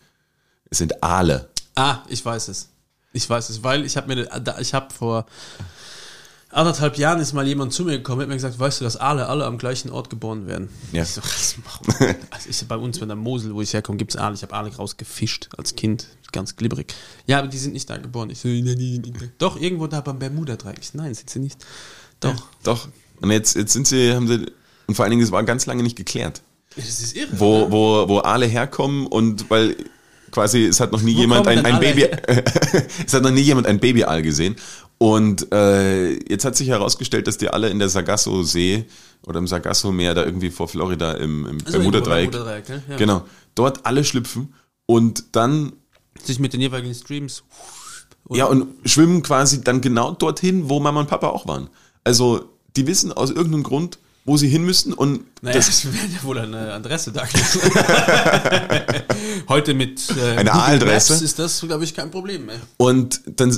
[0.71, 1.49] Es sind Aale.
[1.77, 2.71] Ah, ich weiß es.
[3.13, 4.29] Ich weiß es, weil ich habe mir,
[4.61, 5.27] ich habe vor
[6.57, 9.27] anderthalb Jahren ist mal jemand zu mir gekommen, hat mir gesagt, weißt du, dass alle,
[9.29, 10.69] alle am gleichen Ort geboren werden.
[10.93, 11.03] Ja.
[11.03, 11.95] Ich so, was machen
[12.31, 14.35] Also ich, bei uns in der Mosel, wo ich herkomme, gibt es Aale.
[14.35, 16.95] Ich habe Aale rausgefischt als Kind, ganz glibberig.
[17.27, 18.31] Ja, aber die sind nicht da geboren.
[18.31, 19.33] Ich so, nein, nein, nein.
[19.39, 20.81] Doch, irgendwo da beim Bermuda-Dreieck.
[20.95, 21.65] Nein, sind sie nicht.
[22.21, 22.35] Doch.
[22.63, 22.89] Doch.
[23.21, 24.47] Und jetzt, jetzt sind sie, haben sie,
[24.87, 26.43] und vor allen Dingen, es war ganz lange nicht geklärt,
[26.75, 27.29] Das ist irre.
[27.33, 27.73] wo, oder?
[27.73, 29.77] wo, wo Aale herkommen und weil
[30.31, 32.09] quasi es hat noch nie Wo jemand ein, ein Baby,
[33.07, 34.57] es hat noch nie jemand ein Babyaal gesehen.
[34.99, 38.87] Und äh, jetzt hat sich herausgestellt, dass die alle in der Sargasso-See
[39.27, 42.83] oder im Sargasso-Meer da irgendwie vor Florida im, im Also Bermuda-Dreieck, Bermuda-Dreieck, ne?
[42.89, 42.97] Ja.
[42.97, 44.55] genau, dort alle schlüpfen
[44.87, 45.73] und dann
[46.25, 47.43] Sich mit den jeweiligen Streams.
[48.25, 48.39] Oder?
[48.39, 51.69] Ja, und schwimmen quasi dann genau dorthin, wo Mama und Papa auch waren.
[52.05, 56.07] Also, die wissen aus irgendeinem Grund, wo sie hin müssen und Naja, das, das wäre
[56.07, 57.23] ja wohl eine Adresse da.
[59.49, 61.23] Heute mit äh, Eine Google A-Adresse?
[61.25, 62.59] Ist das, glaube ich, kein Problem mehr.
[62.79, 63.57] und dann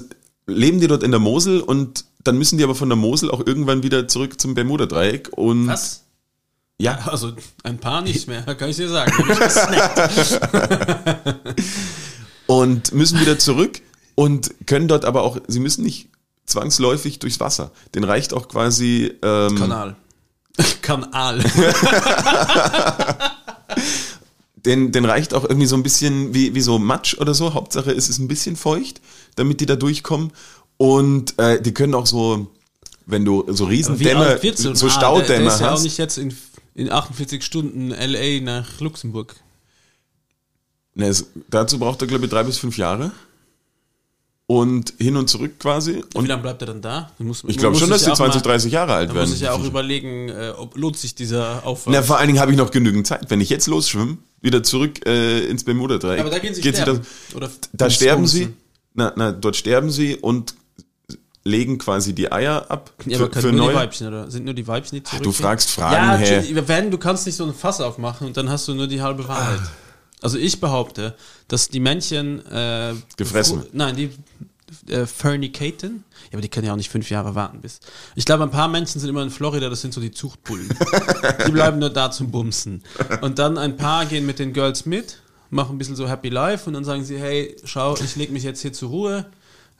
[0.48, 3.46] leben die dort in der Mosel und dann müssen die aber von der Mosel auch
[3.46, 6.04] irgendwann wieder zurück zum Bermuda-Dreieck und Was?
[6.78, 7.32] ja, Also
[7.62, 9.12] ein paar nicht mehr, kann ich dir sagen.
[12.46, 13.82] Und müssen wieder zurück
[14.14, 16.08] und können dort aber auch, sie müssen nicht
[16.46, 17.72] zwangsläufig durchs Wasser.
[17.94, 19.96] Den reicht auch quasi ähm, Kanal.
[20.82, 21.44] Kanal.
[24.64, 27.52] den, den reicht auch irgendwie so ein bisschen wie, wie so Matsch oder so.
[27.52, 29.02] Hauptsache es ist ein bisschen feucht,
[29.38, 30.32] damit die da durchkommen.
[30.76, 32.48] Und äh, die können auch so,
[33.06, 34.88] wenn du so Riesendämme, so, so?
[34.88, 35.82] Staudämme der, der ist ja auch hast.
[35.82, 36.34] nicht jetzt in,
[36.74, 39.34] in 48 Stunden LA nach Luxemburg.
[40.94, 43.12] Ne, es, dazu braucht er, glaube ich, drei bis fünf Jahre.
[44.50, 46.02] Und hin und zurück quasi.
[46.14, 47.10] Und wie lange bleibt er dann da?
[47.18, 49.14] Man muss- ich glaube schon, dass die ja auch 20, mal- 30 Jahre alt Da
[49.14, 49.28] werden.
[49.28, 51.94] muss ich ja auch überlegen, äh, ob lohnt sich dieser Aufwand.
[51.94, 53.28] Na, vor allen Dingen habe ich noch genügend Zeit.
[53.30, 56.20] Wenn ich jetzt losschwimme, wieder zurück äh, ins Bermuda-Dreieck.
[56.20, 57.00] Aber da gehen sie sterben.
[57.34, 58.48] Oder Da ums sterben sie,
[58.98, 60.54] na, na, dort sterben sie und
[61.44, 63.76] legen quasi die Eier ab Ja, aber für, können für nur die neue.
[63.76, 64.30] Weibchen, oder?
[64.30, 65.32] Sind nur die Weibchen, die du zurückgehen?
[65.32, 66.16] fragst Fragen, Ja?
[66.16, 69.00] Entschuldigung, wenn, du kannst nicht so ein Fass aufmachen und dann hast du nur die
[69.00, 69.60] halbe Wahrheit.
[70.20, 71.14] Also ich behaupte,
[71.46, 73.64] dass die Männchen äh, Gefressen.
[73.72, 74.10] Nein, die
[74.92, 76.04] äh, Fernicaten.
[76.24, 77.80] Ja, aber die können ja auch nicht fünf Jahre warten bis.
[78.16, 80.68] Ich glaube, ein paar Menschen sind immer in Florida, das sind so die Zuchtbullen.
[81.46, 82.82] die bleiben nur da zum Bumsen.
[83.22, 86.66] Und dann ein paar gehen mit den Girls mit, machen ein bisschen so Happy Life
[86.66, 89.26] und dann sagen sie, hey, schau, ich lege mich jetzt hier zur Ruhe.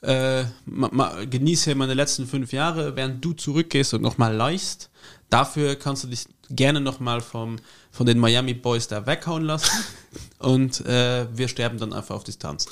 [0.00, 4.90] Äh, ma, ma, genieße hier meine letzten fünf Jahre, während du zurückgehst und nochmal leist.
[5.28, 7.56] Dafür kannst du dich gerne nochmal vom
[7.98, 9.70] von den Miami Boys da weghauen lassen.
[10.38, 12.66] Und äh, wir sterben dann einfach auf Distanz.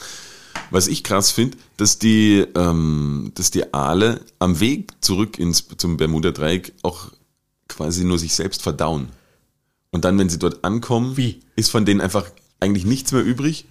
[0.70, 5.96] Was ich krass finde, dass die, ähm, dass die Aale am Weg zurück ins, zum
[5.96, 7.10] Bermuda-Dreieck auch
[7.68, 9.08] quasi nur sich selbst verdauen.
[9.90, 11.40] Und dann, wenn sie dort ankommen, Wie?
[11.56, 12.30] ist von denen einfach
[12.60, 13.66] eigentlich nichts mehr übrig.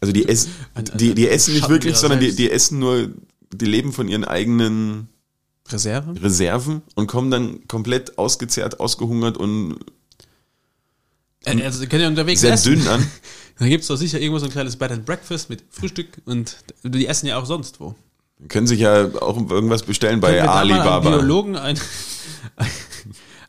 [0.00, 3.10] Also die ein- die, die essen nicht wirklich, sondern die, die essen nur,
[3.52, 5.08] die leben von ihren eigenen
[5.68, 6.14] Reserve?
[6.22, 9.78] Reserven und kommen dann komplett ausgezehrt, ausgehungert und
[11.44, 12.74] also, sie können ja unterwegs sehr essen.
[12.76, 13.06] dünn an.
[13.58, 16.58] Da gibt es doch sicher irgendwo so ein kleines Bed and Breakfast mit Frühstück und
[16.82, 17.94] die essen ja auch sonst wo.
[18.48, 21.08] Können sich ja auch irgendwas bestellen bei Alibaba.
[21.08, 21.80] Biologen, ein,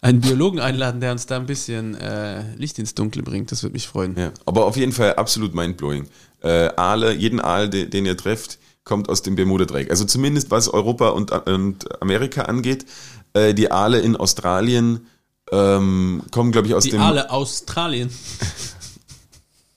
[0.02, 3.52] einen Biologen einladen, der uns da ein bisschen äh, Licht ins Dunkle bringt.
[3.52, 4.16] Das würde mich freuen.
[4.18, 6.08] Ja, aber auf jeden Fall absolut mindblowing.
[6.42, 9.90] Äh, Aale, jeden Aal, den, den ihr trefft, kommt aus dem Bermuda-Dreieck.
[9.90, 12.86] Also zumindest was Europa und, und Amerika angeht.
[13.34, 15.08] Äh, die Aale in Australien
[15.52, 17.02] ähm, kommen, glaube ich, aus Die dem...
[17.02, 18.10] Aale Australien.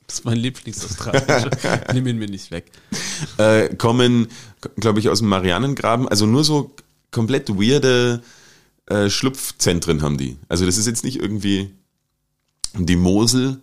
[0.06, 1.50] Das ist mein Lieblingsaustralischer.
[1.94, 2.64] Nimm ihn mir nicht weg.
[3.36, 4.26] äh, kommen,
[4.74, 6.08] glaube ich, aus dem Marianengraben.
[6.08, 6.74] Also nur so
[7.12, 8.20] komplett weirde
[8.90, 10.36] äh, Schlupfzentren haben die.
[10.48, 11.70] Also das ist jetzt nicht irgendwie
[12.74, 13.60] die Mosel,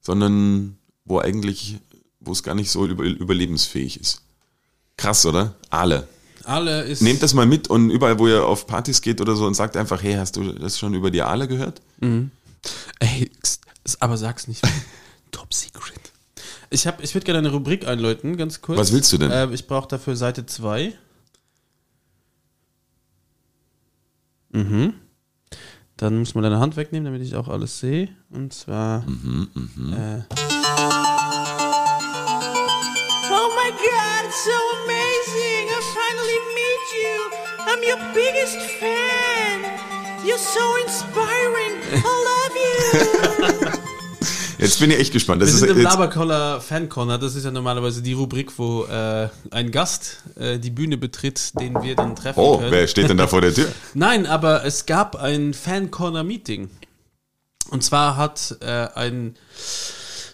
[0.00, 1.78] sondern wo eigentlich,
[2.20, 4.20] wo es gar nicht so über, überlebensfähig ist.
[4.96, 5.54] Krass, oder?
[5.70, 6.06] Aale.
[6.44, 7.02] Aale ist.
[7.02, 9.76] Nehmt das mal mit und überall, wo ihr auf Partys geht oder so und sagt
[9.76, 11.80] einfach, hey, hast du das schon über die Aale gehört?
[12.00, 13.60] Ey, x-
[14.00, 14.62] aber sag's nicht.
[15.30, 15.94] Top Secret.
[16.70, 18.78] Ich, hab, ich würde gerne eine Rubrik einläuten, ganz kurz.
[18.78, 19.30] Was willst du denn?
[19.30, 20.92] Äh, ich brauche dafür Seite 2.
[24.50, 24.94] Mhm.
[25.96, 28.08] Dann muss man deine Hand wegnehmen, damit ich auch alles sehe.
[28.30, 29.00] Und zwar.
[29.02, 29.48] Mhm,
[29.92, 30.22] Äh,
[33.30, 35.68] Oh my god, it's so amazing!
[35.68, 37.16] I finally meet you!
[37.66, 39.64] I'm your biggest fan!
[40.24, 41.74] You're so inspiring!
[41.92, 43.37] I love you!
[44.68, 45.40] Jetzt bin ich echt gespannt.
[45.40, 47.16] Das wir ist sind im Labercoller Fan Corner.
[47.16, 51.82] Das ist ja normalerweise die Rubrik, wo äh, ein Gast äh, die Bühne betritt, den
[51.82, 52.70] wir dann treffen oh, können.
[52.70, 53.72] wer steht denn da vor der Tür?
[53.94, 56.68] Nein, aber es gab ein Fan Corner Meeting.
[57.70, 59.36] Und zwar hat äh, ein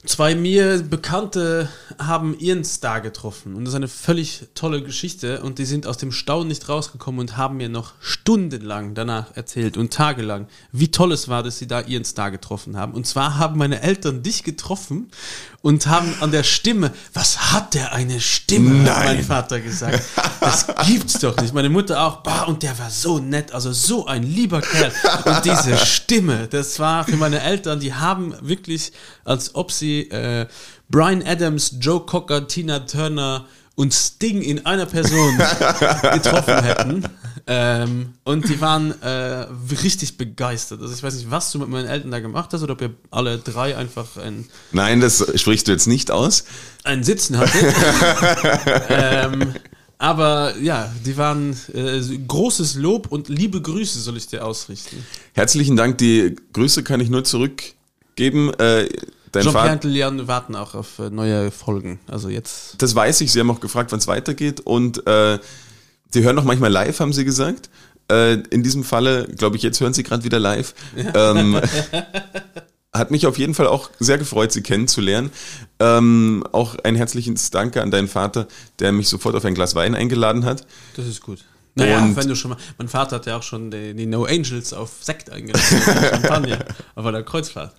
[0.06, 3.54] zwei mir bekannte haben ihren Star getroffen.
[3.54, 5.42] Und das ist eine völlig tolle Geschichte.
[5.42, 9.76] Und die sind aus dem Staunen nicht rausgekommen und haben mir noch stundenlang danach erzählt
[9.76, 12.92] und tagelang, wie toll es war, dass sie da ihren Star getroffen haben.
[12.92, 15.10] Und zwar haben meine Eltern dich getroffen
[15.64, 20.05] und haben an der Stimme, was hat der eine Stimme, hat mein Vater gesagt.
[20.38, 21.55] Das gibt's doch nicht.
[21.55, 24.92] Meine Mutter auch, bah, und der war so nett, also so ein lieber Kerl.
[25.24, 28.92] Und diese Stimme, das war für meine Eltern, die haben wirklich,
[29.24, 30.46] als ob sie äh,
[30.90, 35.38] Brian Adams, Joe Cocker, Tina Turner und Sting in einer Person
[36.12, 37.05] getroffen hätten.
[37.46, 39.46] Ähm, und die waren äh,
[39.83, 40.80] richtig begeistert.
[40.80, 42.94] Also ich weiß nicht, was du mit meinen Eltern da gemacht hast oder ob ihr
[43.11, 46.44] alle drei einfach ein, Nein, das sprichst du jetzt nicht aus.
[46.85, 47.74] ein Sitzen hattet.
[48.88, 49.54] ähm,
[49.98, 55.04] aber ja, die waren äh, großes Lob und liebe Grüße soll ich dir ausrichten.
[55.35, 58.54] Herzlichen Dank, die Grüße kann ich nur zurückgeben.
[58.54, 58.88] Äh,
[59.33, 62.00] dein Jean-Pierre Vater, und Lilian warten auch auf äh, neue Folgen.
[62.07, 62.80] Also jetzt.
[62.83, 65.38] das weiß ich, Sie haben auch gefragt, wann es weitergeht und äh,
[66.14, 67.70] Sie hören auch manchmal live, haben Sie gesagt.
[68.09, 70.72] Äh, in diesem Falle, glaube ich, jetzt hören Sie gerade wieder live.
[71.14, 71.61] Ähm,
[72.92, 75.31] hat mich auf jeden Fall auch sehr gefreut, Sie kennenzulernen.
[75.81, 78.46] Ähm, auch ein herzliches Danke an deinen Vater,
[78.79, 80.64] der mich sofort auf ein Glas Wein eingeladen hat.
[80.94, 81.40] Das ist gut.
[81.74, 82.59] Naja, Und- wenn du schon mal.
[82.79, 85.64] Mein Vater hat ja auch schon die, die No Angels auf Sekt eingeladen.
[86.11, 86.64] Champagner.
[86.94, 87.74] Auf einer Kreuzfahrt.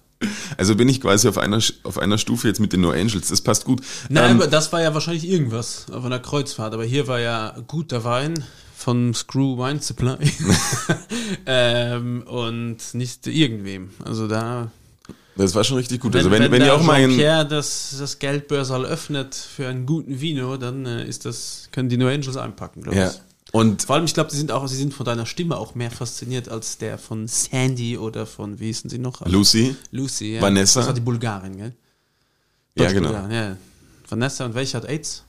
[0.58, 3.30] Also bin ich quasi auf einer, auf einer Stufe jetzt mit den No Angels.
[3.30, 3.82] Das passt gut.
[4.10, 6.74] Nein, Ähm, aber das war ja wahrscheinlich irgendwas auf einer Kreuzfahrt.
[6.74, 8.44] Aber hier war ja guter Wein
[8.76, 10.18] von Screw Wine Supply.
[11.46, 13.90] ähm, und nicht irgendwem.
[14.04, 14.72] Also da.
[15.36, 16.16] das war schon richtig gut.
[16.16, 19.86] also wenn, wenn, der ihr auch mal ein, Jean-Pierre das, das Geldbörsal öffnet für einen
[19.86, 23.12] guten Vino, dann äh, ist das, können die No Angels einpacken, glaube ja.
[23.56, 25.90] Und Vor allem, ich glaube, sie sind auch, sie sind von deiner Stimme auch mehr
[25.90, 29.26] fasziniert als der von Sandy oder von, wie hießen sie noch?
[29.26, 30.42] Lucy, Lucy, ja.
[30.42, 30.82] Vanessa.
[30.82, 31.74] Das war die Bulgarin, gell?
[32.78, 33.08] Ja, genau.
[33.08, 33.58] Deutsch-Bulgarin, ja.
[34.10, 35.24] Vanessa und welche hat AIDS?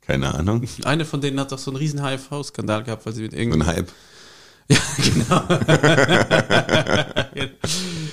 [0.00, 3.32] keine Ahnung, Eine von denen hat doch so einen riesen HIV-Skandal gehabt, weil sie mit
[3.32, 3.60] so irgendwie.
[3.60, 3.92] ein Hype.
[4.68, 5.42] Ja, genau.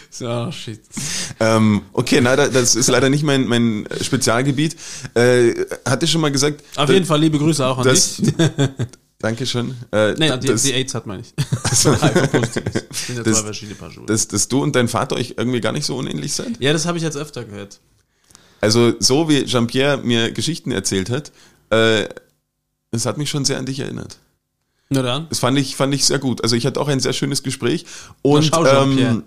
[0.10, 0.82] so, shit.
[1.40, 4.76] Ähm, okay, na, da- das ist leider nicht mein, mein Spezialgebiet.
[5.16, 5.54] Äh,
[5.86, 6.64] hatte schon mal gesagt.
[6.76, 8.34] Auf jeden Fall liebe Grüße auch an das, dich.
[9.20, 9.74] Dankeschön.
[9.92, 11.34] Äh, Nee, die, das, die AIDS hat meine ich.
[11.74, 12.86] So, HIV-positiv ist.
[12.90, 14.06] Das sind ja Das- zwei verschiedene Paar Schuhe.
[14.06, 16.60] dass, dass du und dein Vater euch irgendwie gar nicht so unähnlich seid?
[16.60, 17.80] ja, das habe ich jetzt öfter gehört.
[18.62, 21.32] Also so wie Jean-Pierre mir Geschichten erzählt hat,
[21.70, 22.08] äh,
[22.92, 24.20] es hat mich schon sehr an dich erinnert.
[24.94, 25.28] Na dann.
[25.30, 26.42] Das fand ich, fand ich sehr gut.
[26.44, 27.86] Also ich hatte auch ein sehr schönes Gespräch.
[28.22, 29.12] Und schau, Jean-Pierre.
[29.12, 29.24] ähm,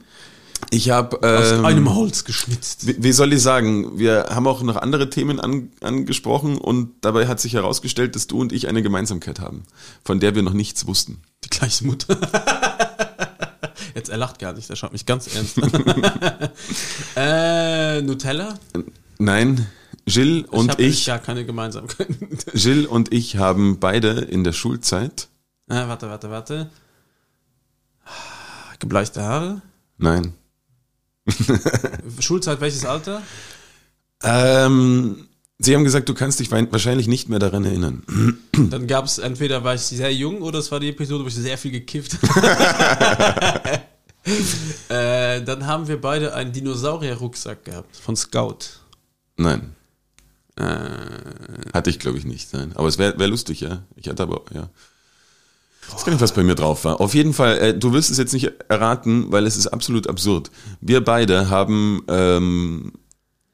[0.70, 1.16] ich habe...
[1.22, 2.87] Aus Ähm, einem Holz geschnitzt.
[2.87, 7.26] wie, wie soll ich sagen, wir haben auch noch andere Themen an, angesprochen und dabei
[7.29, 9.64] hat sich herausgestellt, dass du und ich eine Gemeinsamkeit haben,
[10.05, 11.20] von der wir noch nichts wussten.
[11.44, 12.16] Die gleiche Mutter.
[13.94, 15.72] Jetzt, er lacht gar nicht, er schaut mich ganz ernst an.
[17.16, 18.59] äh, Nutella?
[19.18, 19.66] Nein,
[20.07, 22.29] Jill und hab ich, gar keine Gemeinsamkeiten.
[22.52, 25.29] Jill und ich haben beide in der Schulzeit,
[25.68, 26.70] ah, warte, warte, warte.
[28.79, 29.62] Gebleichte Haare?
[29.98, 30.35] nein,
[32.20, 33.22] Schulzeit, welches Alter?
[34.22, 35.26] ähm,
[35.59, 38.02] sie haben gesagt, du kannst dich wahrscheinlich nicht mehr daran erinnern.
[38.52, 41.35] Dann gab es entweder war ich sehr jung oder es war die Episode, wo ich
[41.35, 43.83] sehr viel gekifft habe.
[44.88, 48.59] äh, dann haben wir beide einen Dinosaurier-Rucksack gehabt von Scout.
[49.37, 49.74] Nein,
[50.57, 50.64] Äh,
[51.74, 52.52] hatte ich glaube ich nicht.
[52.52, 53.83] Nein, aber es wäre wär lustig, ja.
[53.96, 54.68] Ich hatte aber ja.
[55.88, 57.01] Ich weiß gar nicht, was bei mir drauf war.
[57.01, 60.51] Auf jeden Fall, äh, du wirst es jetzt nicht erraten, weil es ist absolut absurd.
[60.81, 62.92] Wir beide haben ähm,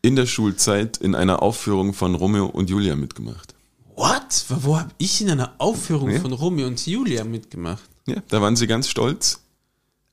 [0.02, 3.54] in der Schulzeit in einer Aufführung von Romeo und Julia mitgemacht.
[3.94, 4.44] what?
[4.48, 6.20] Wo habe ich in einer Aufführung Ja.
[6.20, 7.82] von Romeo und Julia mitgemacht?
[8.06, 9.40] Ja, da waren sie ganz stolz.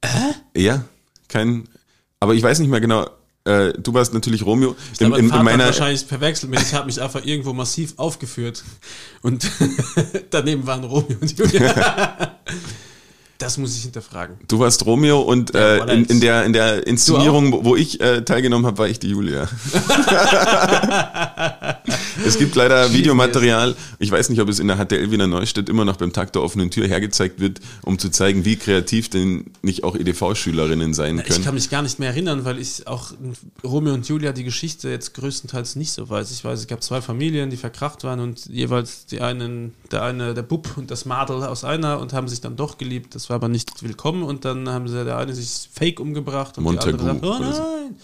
[0.02, 0.62] Äh?
[0.62, 0.84] Ja,
[1.28, 1.68] kein.
[2.20, 3.08] Aber ich weiß nicht mehr genau.
[3.46, 4.76] Äh, du warst natürlich Romeo.
[5.00, 7.94] In, Aber in, in hat meiner, wahrscheinlich verwechselt mit, ich habe mich einfach irgendwo massiv
[7.98, 8.64] aufgeführt.
[9.22, 9.50] Und
[10.30, 12.38] daneben waren Romeo und Julia.
[13.40, 14.36] Das muss ich hinterfragen.
[14.48, 18.66] du warst Romeo und äh, in, in, der, in der Inszenierung, wo- ich äh, teilgenommen
[18.68, 19.48] habe, war ich die Julia.
[22.26, 23.76] es gibt leider Videomaterial.
[24.00, 26.42] Ich weiß nicht, ob es in der HTL Wiener Neustadt immer noch beim Tag der
[26.42, 31.26] offenen Tür hergezeigt wird, um zu zeigen, wie kreativ denn nicht auch EDV-Schülerinnen sein Ich
[31.26, 31.44] können.
[31.46, 33.12] kann mich gar nicht mehr erinnern, weil ich auch
[33.64, 36.32] Romeo und Julia die Geschichte jetzt größtenteils nicht so weiß.
[36.32, 40.34] Ich weiß, es gab zwei Familien, die verkracht waren und jeweils die einen, der eine,
[40.34, 43.16] der Bub und das Madel aus einer und haben sich dann doch geliebt.
[43.16, 46.64] Das war aber nicht willkommen und dann haben sie der eine sich fake umgebracht und
[46.64, 47.96] Montagu die andere sagt, oh nein.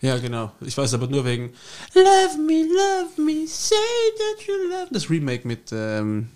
[0.00, 0.52] Ja, genau.
[0.60, 1.52] Ich weiß aber nur wegen
[1.94, 3.74] Love me, love me, say
[4.18, 6.28] that you love Das Remake mit ähm,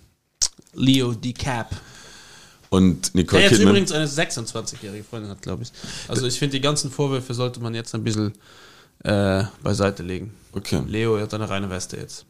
[0.72, 1.70] Leo DiCap.
[2.70, 3.76] Und Nicole Der jetzt Kidman.
[3.76, 5.72] übrigens eine 26-jährige Freundin hat, glaube ich.
[6.06, 8.32] Also ich finde, die ganzen Vorwürfe sollte man jetzt ein bisschen
[9.04, 10.34] äh, beiseite legen.
[10.52, 10.82] Okay.
[10.86, 12.24] Leo hat eine reine Weste jetzt.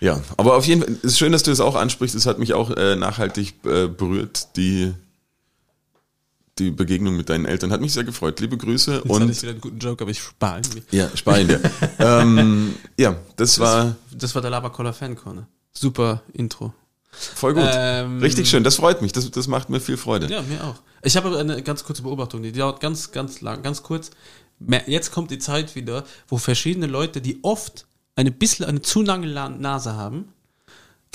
[0.00, 2.16] Ja, aber auf jeden Fall ist schön, dass du das auch ansprichst.
[2.16, 4.92] Es hat mich auch äh, nachhaltig äh, berührt, die,
[6.58, 7.72] die Begegnung mit deinen Eltern.
[7.72, 8.40] Hat mich sehr gefreut.
[8.40, 10.96] Liebe Grüße Jetzt hatte und ich wieder einen guten Joke, aber ich spare irgendwie.
[10.96, 11.48] ja, Spanien.
[11.48, 11.60] dir.
[12.00, 15.46] ähm, ja, das war Das war der Labercoller Fan Corner.
[15.72, 16.72] Super Intro.
[17.12, 17.64] voll gut.
[17.72, 18.64] Ähm, Richtig schön.
[18.64, 19.12] Das freut mich.
[19.12, 20.26] Das, das macht mir viel Freude.
[20.26, 20.76] Ja, mir auch.
[21.02, 24.10] Ich habe aber eine ganz kurze Beobachtung, die dauert ganz, ganz lang, ganz kurz.
[24.86, 29.26] Jetzt kommt die Zeit wieder, wo verschiedene Leute, die oft eine bisschen eine zu lange
[29.26, 30.28] La Nase haben,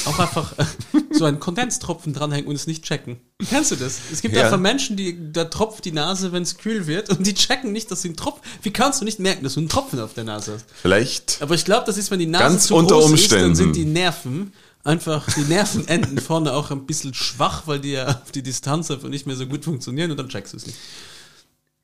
[0.05, 0.65] auch einfach äh,
[1.11, 3.17] so einen Kondenstropfen dranhängen und es nicht checken.
[3.49, 3.99] Kennst du das?
[4.11, 4.45] Es gibt Ja.
[4.45, 7.89] einfach Menschen, die da tropft die Nase, wenn es kühl wird und die checken nicht,
[7.91, 8.41] dass sie einen Tropfen.
[8.61, 10.65] Wie kannst du nicht merken, dass du einen Tropfen auf der Nase hast?
[10.81, 11.41] Vielleicht.
[11.41, 13.43] Aber ich glaube, das ist, wenn die Nase Ganz zu unter groß ist, Umständen.
[13.45, 14.53] dann sind die Nerven
[14.85, 19.09] einfach, die Nervenenden vorne auch ein bisschen schwach, weil die ja auf die Distanz einfach
[19.09, 20.77] nicht mehr so gut funktionieren und dann checkst du es nicht.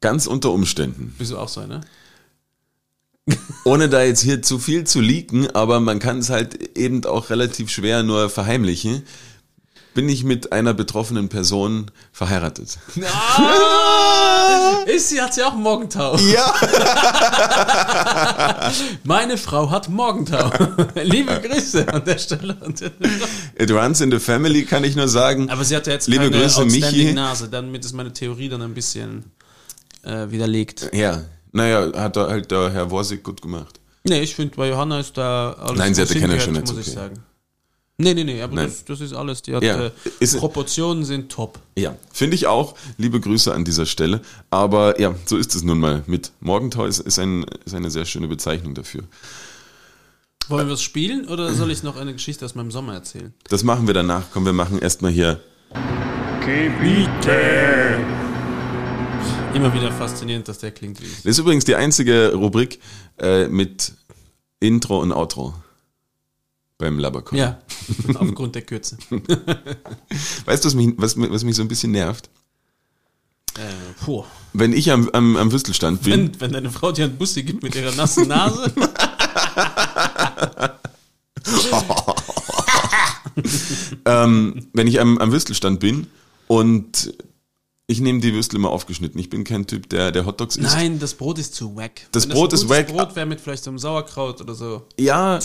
[0.01, 1.13] Ganz unter Umständen.
[1.17, 1.81] Wieso auch so, ne?
[3.63, 7.31] Ohne da jetzt hier zu viel zu leaken, aber man kann es halt eben auch
[7.31, 9.03] relativ schwer nur verheimlichen.
[9.95, 12.77] Bin ich mit einer betroffenen Person verheiratet?
[13.01, 16.17] Ah, ist sie, hat sie auch Morgentau.
[16.17, 16.53] Ja.
[19.05, 20.51] Meine Frau hat Morgentau.
[21.01, 22.57] Liebe Grüße an der Stelle.
[23.57, 25.49] It runs in the family, kann ich nur sagen.
[25.49, 27.13] Aber sie hatte jetzt Liebe keine Grüße, Michi.
[27.13, 29.31] Nase, damit ist meine Theorie dann ein bisschen
[30.03, 30.89] äh, widerlegt.
[30.93, 31.21] Ja,
[31.55, 33.79] naja, hat da halt der Herr Worsig gut gemacht.
[34.03, 36.87] Nee, ich finde, bei Johanna ist da alles Nein, sie hatte keine Schönheits- muss ich
[36.93, 36.95] okay.
[36.95, 37.23] sagen.
[37.97, 39.41] Nee, nee, nee, aber das, das ist alles.
[39.41, 41.59] Die hat, Ja, äh, ist- Proportionen sind top.
[41.77, 42.75] Ja, finde ich auch.
[42.97, 44.19] Liebe Grüße an dieser Stelle.
[44.49, 46.85] Aber ja, so ist es nun mal mit Morgentau.
[46.85, 49.03] Ist, ist, ein, ist eine sehr schöne Bezeichnung dafür.
[50.49, 53.33] Wollen wir es spielen oder soll ich noch eine Geschichte aus meinem Sommer erzählen?
[53.49, 54.23] Das machen wir danach.
[54.33, 55.39] Komm, wir machen erstmal hier.
[59.55, 61.15] Immer wieder faszinierend, dass der klingt wie ich.
[61.17, 62.79] Das ist übrigens die einzige Rubrik
[63.17, 63.93] äh, mit
[64.59, 65.53] Intro und Outro
[66.77, 67.37] beim Labercon.
[67.37, 67.61] Ja,
[68.15, 68.97] aufgrund der Kürze.
[70.45, 72.29] Weißt du, was mich, was, was mich so ein bisschen nervt?
[73.57, 73.61] Äh,
[74.03, 74.25] puh.
[74.51, 77.63] Wenn ich am, am, am Wüstelstand bin, Wenn, wenn deine Frau dir einen Bussi gibt
[77.63, 78.73] mit ihrer nassen Nase,
[84.05, 86.07] ähm, wenn ich am, am Würstelstand bin
[86.47, 87.13] und
[87.87, 89.19] ich nehme die Würstel immer aufgeschnitten.
[89.19, 90.73] Ich bin kein Typ, der, der Hotdogs isst.
[90.73, 92.01] nein, das Brot ist zu wack.
[92.11, 92.87] Das Brot ein ist wack.
[92.87, 94.83] Brot wäre mit vielleicht so einem Sauerkraut oder so.
[94.99, 95.39] Ja,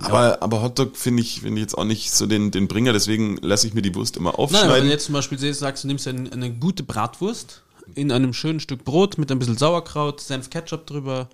[0.00, 3.36] aber, aber Hotdog finde ich, finde ich jetzt auch nicht so den, den Bringer, deswegen
[3.42, 4.84] lasse ich mir die Wurst immer Nein, aber wenn aufschneiden.
[4.86, 7.62] du jetzt zum Beispiel siehst, sagst, du nimmst eine, eine gute Bratwurst
[7.94, 11.28] in einem schönen Stück Brot mit ein bisschen Sauerkraut, Senf, Ketchup drüber,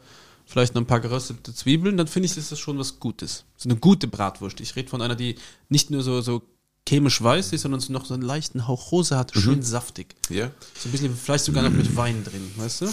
[0.47, 3.45] vielleicht noch ein paar geröstete Zwiebeln, dann finde ich, ist das schon was Gutes.
[3.57, 4.61] So eine gute Bratwurst.
[4.61, 5.37] Ich rede von einer, die
[5.69, 6.43] nicht nur so, so
[6.88, 10.14] chemisch weiß ist, sondern so noch so einen leichten Hauch rosa hat, schön saftig.
[10.29, 10.51] ja.
[10.79, 12.88] So ein bisschen, vielleicht sogar noch mit Wein drin, weißt du?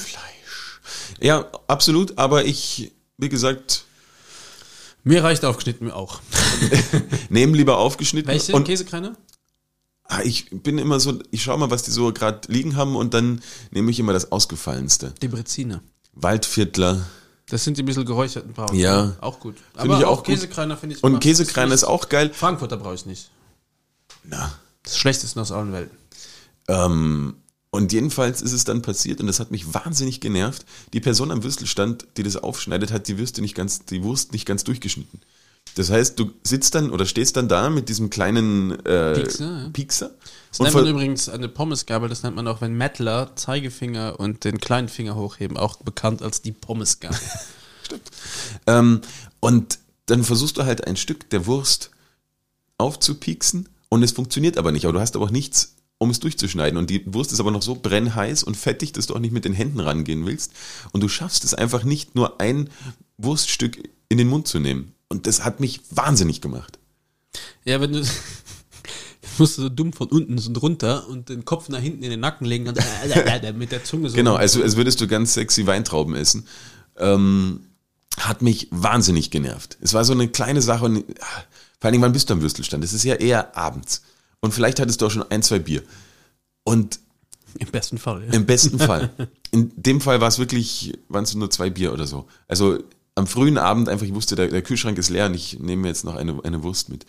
[1.22, 3.86] ja, absolut, aber ich, wie gesagt,
[5.04, 6.22] Mir reicht aufgeschnitten mir auch.
[7.30, 8.32] nehme lieber aufgeschnitten.
[8.32, 8.54] Welche?
[8.54, 9.16] Und Käsekreiner?
[10.06, 13.14] ah, ich bin immer so, ich schaue mal, was die so gerade liegen haben und
[13.14, 15.14] dann nehme ich immer das Ausgefallenste.
[15.22, 15.82] Die Breziner.
[16.14, 17.06] Waldviertler.
[17.50, 18.80] Das sind die ein bisschen geräucherten Braunen.
[18.80, 19.16] Ja.
[19.20, 19.56] Auch gut.
[19.78, 20.28] Finde ich auch gut.
[20.28, 22.32] Käsekreiner finde ich Und Käsekreiner ist auch geil.
[22.34, 23.30] Frankfurter brauche ich nicht.
[24.24, 25.98] Na, Das Schlechteste aus allen Welten.
[26.68, 27.36] Ähm,
[27.70, 30.64] und jedenfalls ist es dann passiert und das hat mich wahnsinnig genervt.
[30.94, 34.46] Die Person am Würstelstand, die das aufschneidet, hat die Würste nicht ganz, die Wurst nicht
[34.46, 35.22] ganz durchgeschnitten.
[35.76, 39.70] Das heißt, du sitzt dann oder stehst dann da mit diesem kleinen äh, Piekser, ja.
[39.70, 40.12] Piekser
[40.52, 44.60] Das nennt man übrigens eine Pommesgabel, das nennt man auch, wenn Mettler Zeigefinger und den
[44.60, 47.18] kleinen Finger hochheben, auch bekannt als die Pommesgabel.
[48.68, 49.02] ähm,
[49.40, 51.90] und dann versuchst du halt ein Stück der Wurst
[52.78, 54.86] aufzupieksen und es funktioniert aber nicht.
[54.86, 56.80] Aber du hast aber auch nichts, um es durchzuschneiden.
[56.80, 59.46] Und die Wurst ist aber noch so brennheiß und fettig, dass du auch nicht mit
[59.46, 60.52] den Händen rangehen willst.
[60.94, 62.72] Und du schaffst es einfach nicht, nur ein
[63.20, 63.78] Wurststück
[64.10, 64.96] in den Mund zu nehmen.
[65.10, 66.80] Und das hat mich wahnsinnig gemacht.
[67.66, 68.04] ja, wenn du
[69.38, 72.20] musst du so dumm von unten so runter und den Kopf nach hinten in den
[72.20, 72.80] Nacken legen und
[73.60, 74.16] mit der Zunge so.
[74.16, 76.48] Genau, also als würdest du ganz sexy Weintrauben essen.
[76.98, 77.68] Ähm,
[78.18, 79.78] hat mich wahnsinnig genervt.
[79.82, 81.44] Es war so eine kleine Sache und ah,
[81.84, 82.82] vor allen Dingen, wann bist du am Würstelstand?
[82.86, 84.04] Es ist ja eher abends.
[84.40, 85.84] Und vielleicht hattest du auch schon ein, zwei Bier.
[86.64, 87.02] Und
[87.60, 88.24] Im besten Fall.
[88.24, 88.32] Ja.
[88.32, 89.10] im besten Fall.
[89.52, 92.26] In dem Fall war es wirklich, waren es nur zwei Bier oder so.
[92.48, 92.82] Also
[93.16, 95.88] am frühen Abend einfach, ich wusste, der, der Kühlschrank ist leer und ich nehme mir
[95.90, 97.06] jetzt noch eine, eine Wurst mit.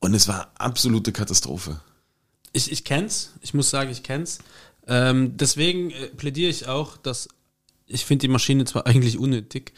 [0.00, 1.80] Und es war absolute Katastrophe.
[2.52, 4.40] Ich, ich kenn's, ich muss sagen, ich kenn's.
[4.88, 7.28] Ähm, deswegen äh, plädiere ich auch, dass
[7.86, 9.72] ich finde die Maschine zwar eigentlich unnötig,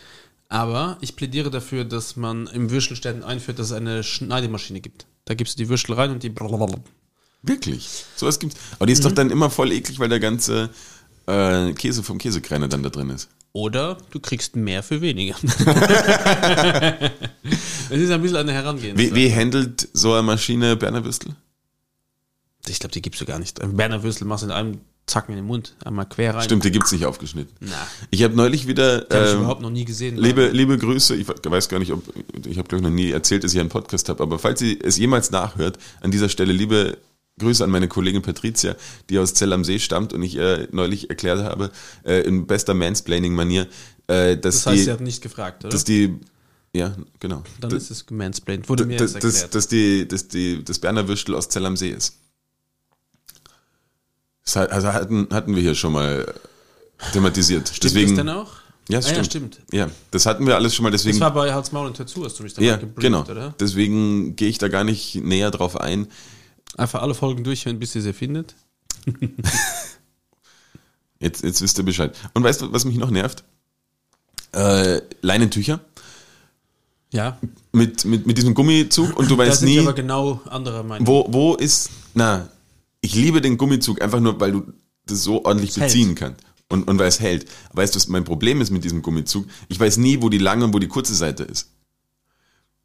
[0.53, 5.07] aber ich plädiere dafür, dass man im Würstelständen einführt, dass es eine Schneidemaschine gibt.
[5.24, 6.32] Da gibst du die Würstel rein und die
[7.42, 8.05] Wirklich.
[8.16, 8.57] Sowas gibt's.
[8.76, 9.09] Aber die ist Mhm.
[9.09, 10.68] doch dann immer voll eklig, weil der ganze
[11.26, 13.28] äh, Käse vom Käsekreiner dann da drin ist.
[13.53, 15.36] Oder du kriegst mehr für weniger.
[17.90, 19.11] Es ist ein bisschen eine Herangehensweise.
[19.11, 21.34] Wie, wie handelt so eine Maschine Berner Würstel?
[22.66, 23.61] Ich glaube, die gibst du gar nicht.
[23.61, 26.44] Ein Berner Würstel machst du in einem Zacken in den Mund, einmal quer rein.
[26.44, 27.55] Stimmt, die gibt's nicht aufgeschnitten.
[27.61, 29.00] Na, Ich habe neulich wieder.
[29.00, 30.16] die habe ich ähm, überhaupt noch nie gesehen.
[30.16, 32.05] Liebe, liebe Grüße, ich weiß gar nicht, ob,
[32.46, 34.78] ich habe glaube ich noch nie erzählt, dass ich einen Podcast habe, aber falls sie
[34.80, 36.98] es jemals nachhört, an dieser Stelle liebe
[37.38, 38.76] Grüße an meine Kollegin Patricia,
[39.11, 41.70] die aus Zell am See stammt und ich ihr neulich erklärt habe,
[42.05, 43.66] äh, in bester Mansplaining-Manier,
[44.07, 45.72] äh, dass das heißt, die, sie hat nicht gefragt, oder?
[45.72, 46.20] dass die,
[46.74, 47.42] ja, genau.
[47.61, 48.68] Dann das, ist es gemansplained.
[48.68, 49.55] Wurde mir das, das, erklärt.
[49.55, 52.18] dass die, dass die, das Berner Würstel aus Zell am See ist.
[54.45, 56.32] Das also hatten, hatten wir hier schon mal
[57.12, 57.68] thematisiert.
[57.68, 58.51] Stimmt deswegen, das denn auch?
[58.88, 59.16] Ja, ah, stimmt.
[59.18, 59.61] ja, stimmt.
[59.72, 61.18] Ja, das hatten wir alles schon mal, deswegen.
[61.18, 63.22] Das war bei Hals, Maul und zu, hast du mich da Ja, gebrieft, genau.
[63.22, 63.55] oder?
[63.61, 66.09] Deswegen gehe ich da gar nicht näher drauf ein.
[66.76, 68.55] Einfach alle Folgen durchhören, bis ihr sie findet.
[71.22, 72.16] Jetzt, jetzt wisst ihr Bescheid.
[72.34, 73.45] Und weißt du, was mich noch nervt?
[74.53, 75.78] Äh, Leinentücher
[77.12, 77.38] Ja,
[77.70, 81.07] mit, mit, mit diesem Gummizug und du weißt nie, genau anderer Meinung.
[81.07, 81.90] wo, wo ist.
[82.14, 82.49] Na,
[83.03, 84.72] ich liebe den Gummizug einfach nur, weil du
[85.07, 85.88] das so ordentlich Es hält.
[85.92, 86.40] beziehen kannst.
[86.70, 87.46] Und, und weil es hält.
[87.74, 89.46] Weißt du, was mein Problem ist mit diesem Gummizug?
[89.68, 91.70] Ich weiß nie, wo die lange und wo die kurze Seite ist.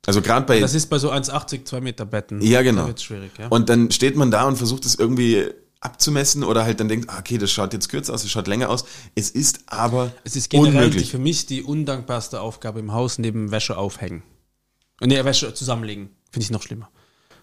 [0.06, 0.60] Also gerade bei.
[0.60, 2.42] Das ist bei so 1,80, 2 Meter Betten.
[2.42, 2.88] Ja, genau.
[2.88, 3.48] Da schwierig, ja.
[3.48, 5.46] Und dann steht man da und versucht es irgendwie
[5.80, 8.70] abzumessen oder halt dann denkt, ah, okay, das schaut jetzt kürzer aus, das schaut länger
[8.70, 8.84] aus.
[9.16, 11.12] Es ist aber es ist generell unmöglich.
[11.12, 14.24] für mich die undankbarste Aufgabe im Haus neben Wäsche aufhängen.
[15.00, 16.10] Und nee, Wäsche zusammenlegen.
[16.32, 16.90] Finde ich noch schlimmer.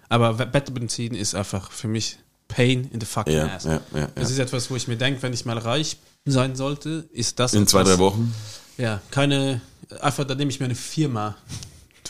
[0.09, 2.19] Aber We- Bett beziehen ist einfach für mich
[2.49, 3.65] Pain in the fucking Ja, ass.
[3.65, 7.09] ja, ja, Das ist etwas, wo ich mir denke, wenn ich mal reich sein sollte,
[7.13, 8.35] ist das In zwei, etwas- drei Wochen.
[8.79, 9.61] Ja, keine,
[10.01, 11.37] einfach, da nehme ich mir eine Firma.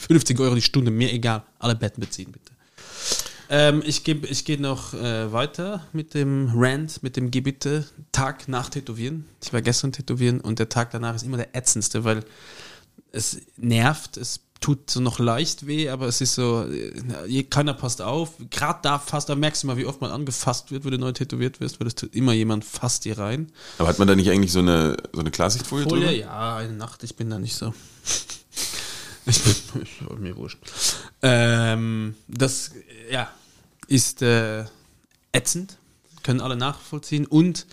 [0.08, 1.42] 50 Euro die Stunde, mir egal.
[1.58, 2.52] Alle Betten beziehen, bitte.
[3.50, 7.86] Ähm, ich gebe, ich gehe noch äh, weiter mit dem Rant, mit dem Gebitte.
[8.12, 9.26] Tag nach Tätowieren.
[9.42, 12.24] Ich war gestern tätowieren und der Tag danach ist immer der ätzendste, weil
[13.12, 18.00] es nervt, es tut so noch leicht weh, aber es ist so, äh, keiner passt
[18.00, 18.30] auf.
[18.48, 21.12] Gerade da fast, da merkst du mal, wie oft man angefasst wird, wenn du neu
[21.12, 23.52] tätowiert wirst, weil es tut immer jemand fasst dir rein.
[23.76, 26.18] Aber hat man da nicht eigentlich so eine, so eine Klarsichtfolie Folie, drüber?
[26.18, 27.74] ja, eine Nacht, ich bin da nicht so.
[29.26, 30.58] Ich bin ich, mir wurscht.
[31.22, 32.72] Ähm, das,
[33.10, 33.30] ja,
[33.88, 34.64] ist äh,
[35.32, 35.78] ätzend,
[36.22, 37.24] können alle nachvollziehen.
[37.24, 37.64] Und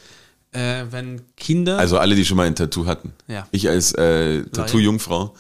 [0.54, 3.12] äh, wenn Kinder, Also alle, die schon mal ein Tattoo hatten.
[3.28, 3.50] Ja.
[3.52, 5.36] Ich als äh, Tattoo-Jungfrau.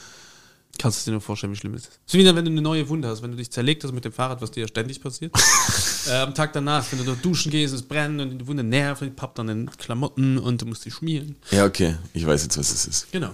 [0.77, 1.99] Kannst du dir nur vorstellen, wie schlimm es ist.
[2.05, 4.11] So wie wenn du eine neue Wunde hast, wenn du dich zerlegt hast mit dem
[4.11, 5.33] Fahrrad, was dir ja ständig passiert.
[6.07, 9.01] äh, am Tag danach, wenn du dort duschen gehst, es brennt und die Wunde nervt,
[9.01, 11.35] und die pappt dann in Klamotten und du musst die schmieren.
[11.51, 11.95] Ja, okay.
[12.13, 13.11] Ich weiß jetzt, was es ist.
[13.11, 13.31] Genau.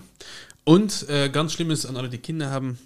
[0.63, 2.77] Und äh, ganz schlimm ist an alle, die Kinder haben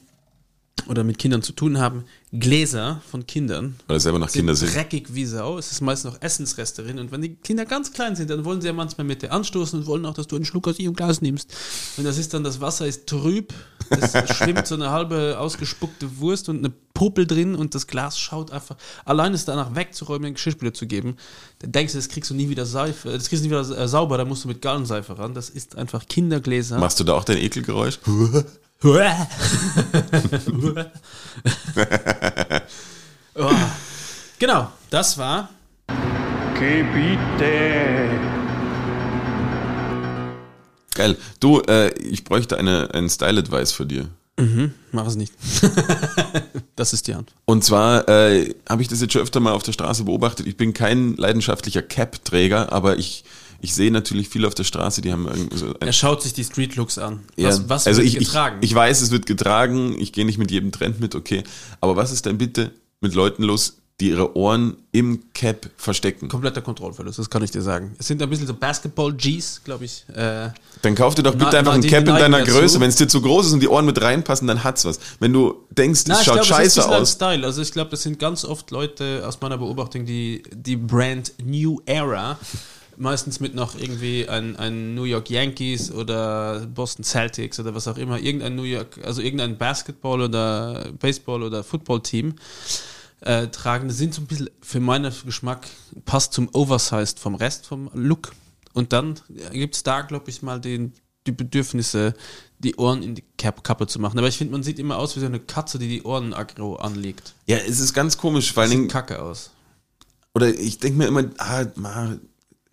[0.88, 4.56] oder mit Kindern zu tun haben, Gläser von Kindern Weil es selber noch sind Kinder
[4.56, 4.74] sind.
[4.74, 5.58] dreckig wie Sau.
[5.58, 7.00] Es ist meist noch Essensreste drin.
[7.00, 9.80] Und wenn die Kinder ganz klein sind, dann wollen sie ja manchmal mit dir anstoßen
[9.80, 11.54] und wollen auch, dass du einen Schluck aus ihrem Glas nimmst.
[11.98, 13.54] Und das ist dann, das Wasser ist trüb,
[13.90, 18.52] es schwimmt so eine halbe ausgespuckte Wurst und eine Popel drin und das Glas schaut
[18.52, 18.76] einfach,
[19.06, 21.18] allein es danach wegzuräumen, den Geschirrspüler zu geben,
[21.58, 23.88] dann denkst du, das kriegst du nie wieder Seife, das kriegst du nie wieder äh,
[23.88, 25.34] sauber, da musst du mit Gallenseife ran.
[25.34, 26.78] Das ist einfach Kindergläser.
[26.78, 27.98] Machst du da auch dein Ekelgeräusch?
[33.34, 33.50] oh.
[34.38, 35.50] Genau, das war
[40.94, 41.18] Geil.
[41.40, 44.08] Du, äh, ich bräuchte eine, einen Style-Advice für dir.
[44.92, 45.34] Mach es nicht.
[46.76, 47.38] das ist die Antwort.
[47.46, 50.48] Und zwar äh, habe ich das jetzt schon öfter mal auf der Straße beobachtet.
[50.48, 53.24] Ich bin kein leidenschaftlicher Cap-Träger, aber ich,
[53.62, 56.44] ich sehe natürlich viele auf der Straße, die haben irgendwie so Er schaut sich die
[56.44, 57.22] Street Looks an.
[57.36, 58.58] Ja, Was, was also wird ich, getragen?
[58.62, 59.96] Ich, ich weiß, es wird getragen.
[60.00, 61.44] Ich gehe nicht mit jedem Trend mit, okay.
[61.80, 66.28] Aber was ist denn bitte mit Leuten los, die ihre Ohren im Cap verstecken?
[66.28, 67.96] Kompletter Kontrollverlust, das kann ich dir sagen.
[68.00, 70.04] Es sind ein bisschen so Basketball-Gs, glaube ich.
[70.14, 70.50] Äh,
[70.82, 72.42] Dann kauf dir doch bitte Na- einfach ein Cap in deiner.
[72.44, 72.80] Größe.
[72.80, 75.00] Wenn es dir zu groß ist und die Ohren mit reinpassen, dann hat's was.
[75.20, 77.12] Wenn du denkst, na, es ich schaut ist scheiße aus.
[77.14, 77.46] Style.
[77.46, 81.80] Also ich glaube, das sind ganz oft Leute aus meiner Beobachtung, die die Brand New
[81.86, 82.38] Era
[82.98, 87.98] meistens mit noch irgendwie ein, ein New York Yankees oder Boston Celtics oder was auch
[87.98, 92.36] immer, irgendein New York, also irgendein Basketball oder Baseball oder Football-Team
[93.22, 93.88] äh, tragen.
[93.88, 95.68] Das sind so ein bisschen für meinen Geschmack
[96.06, 98.34] passt zum Oversized vom Rest vom Look.
[98.74, 99.20] Und dann
[99.52, 100.94] gibt es da, glaube ich, mal den,
[101.28, 102.14] die Bedürfnisse,
[102.60, 104.18] die Ohren in die Kappe zu machen.
[104.18, 106.76] Aber ich finde, man sieht immer aus wie so eine Katze, die die Ohren aggro
[106.76, 107.34] anlegt.
[107.48, 109.52] Ja, es ist ganz komisch, allen Sieht kacke aus.
[110.34, 111.66] oder ich denke mir immer, ah,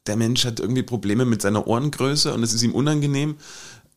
[0.07, 3.37] der Mensch hat irgendwie Probleme mit seiner Ohrengröße und es ist ihm unangenehm.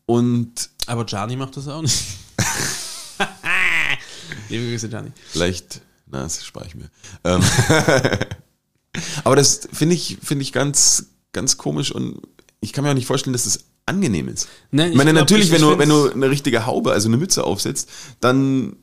[0.05, 2.03] Und Aber Gianni macht das auch nicht.
[4.49, 5.11] Liebe Grüße, Gianni.
[5.29, 5.81] vielleicht,
[6.11, 6.89] na, das spare ich mir.
[7.23, 7.41] Ähm,
[9.23, 12.21] aber das finde ich, finde ich ganz, ganz komisch und
[12.59, 14.47] ich kann mir auch nicht vorstellen, dass das angenehm ist.
[14.71, 17.07] Nein, ich ich meine, glaub, natürlich, ich- wenn, du, wenn du eine richtige Haube, also
[17.07, 17.89] eine Mütze aufsetzt,
[18.19, 18.75] dann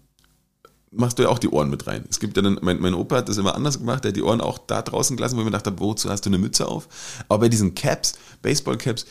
[0.90, 2.04] machst du ja auch die Ohren mit rein.
[2.10, 4.22] Es gibt ja dann, mein, mein Opa hat das immer anders gemacht, der hat die
[4.22, 6.66] Ohren auch da draußen gelassen, wo ich mir gedacht habe, wozu hast du eine Mütze
[6.66, 6.88] auf?
[7.28, 9.04] Aber bei diesen Caps, Baseball-Caps,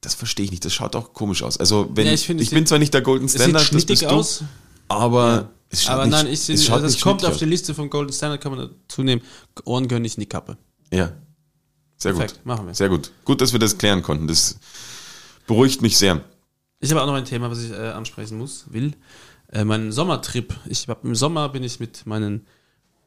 [0.00, 1.58] das verstehe ich nicht, das schaut auch komisch aus.
[1.58, 4.42] Also, wenn Ja, ich, ich bin zwar nicht der Golden Standard, das bist du, aus.
[4.88, 5.48] aber schaut
[5.86, 7.44] aber nicht, nein, ich sehe, also nicht kommt auf die.
[7.44, 9.22] Liste vom Golden Standard, kann man dazu nehmen.
[9.64, 10.56] Ohren gehören nicht in die Kappe.
[10.92, 11.12] Ja.
[11.96, 12.20] Sehr gut.
[12.20, 12.74] Perfekt, machen wir.
[12.74, 13.10] Sehr gut.
[13.24, 14.28] Gut, dass wir das klären konnten.
[14.28, 14.58] Das
[15.46, 16.22] beruhigt mich sehr.
[16.80, 18.94] Ich habe auch noch ein Thema, was ich äh, ansprechen muss, will.
[19.52, 20.54] Äh, mein Sommertrip.
[20.66, 22.46] Ich hab, Im Sommer bin ich mit meinen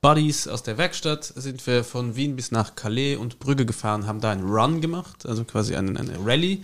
[0.01, 4.19] Buddies aus der Werkstatt, sind wir von Wien bis nach Calais und Brügge gefahren, haben
[4.19, 6.63] da einen Run gemacht, also quasi einen, eine Rallye,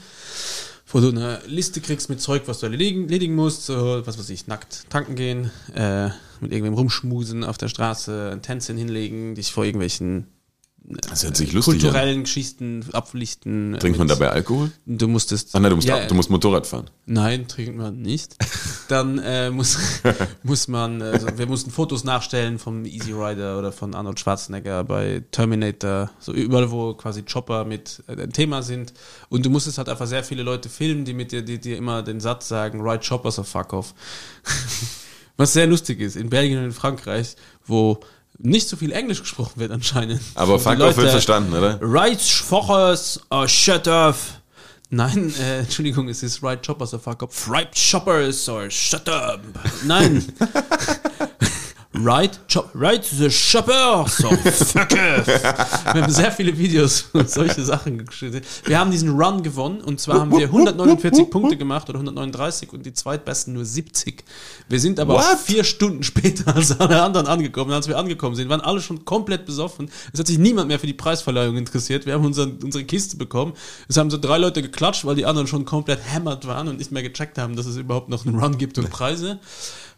[0.89, 4.47] wo du eine Liste kriegst mit Zeug, was du erledigen, musst, so, was weiß ich,
[4.47, 6.09] nackt tanken gehen, äh,
[6.39, 10.27] mit irgendwem rumschmusen auf der Straße, ein Tänzchen hinlegen, dich vor irgendwelchen
[10.89, 11.79] Das hört sich lustig an.
[11.81, 13.75] kulturellen Geschichten abpflichten.
[13.77, 14.71] Trinkt man dabei Alkohol?
[14.85, 15.53] Du musstest.
[15.53, 16.89] Ah nein, du musst, Ja, du musst Motorrad fahren.
[17.05, 18.37] Nein, trinkt man nicht.
[18.87, 19.77] Dann äh, muss,
[20.43, 25.23] muss man, also wir mussten Fotos nachstellen vom Easy Rider oder von Arnold Schwarzenegger bei
[25.31, 28.93] Terminator, so überall, wo quasi Chopper mit äh, ein Thema sind.
[29.27, 32.01] Und du musstest halt einfach sehr viele Leute filmen, die mit dir, die dir immer
[32.01, 33.93] den Satz sagen, Ride Choppers or fuck off.
[35.37, 37.99] Was sehr lustig ist, in Belgien und in Frankreich, wo
[38.39, 40.21] nicht so viel Englisch gesprochen wird anscheinend.
[40.35, 41.79] Aber Fuck off wird verstanden, oder?
[41.81, 44.33] Right Schoppers, oh, shut off.
[44.89, 47.49] Nein, äh, Entschuldigung, es ist Right Choppers, or fuck off.
[47.49, 49.41] Right Choppers, or shut up.
[49.85, 50.25] Nein.
[52.03, 52.39] right,
[52.73, 55.27] right the Choppers, or fuck off.
[55.93, 58.41] Wir haben sehr viele Videos und solche Sachen geschnitten.
[58.65, 62.85] Wir haben diesen Run gewonnen und zwar haben wir 149 Punkte gemacht oder 139 und
[62.85, 64.23] die zweitbesten nur 70.
[64.69, 65.39] Wir sind aber auch What?
[65.39, 67.71] vier Stunden später als alle anderen angekommen.
[67.71, 69.89] Als wir angekommen sind, waren alle schon komplett besoffen.
[70.13, 72.05] Es hat sich niemand mehr für die Preisverleihung interessiert.
[72.05, 73.53] Wir haben unseren, unsere Kiste bekommen.
[73.87, 76.91] Es haben so drei Leute geklatscht, weil die anderen schon komplett hämmert waren und nicht
[76.91, 79.39] mehr gecheckt haben, dass es überhaupt noch einen Run gibt und Preise.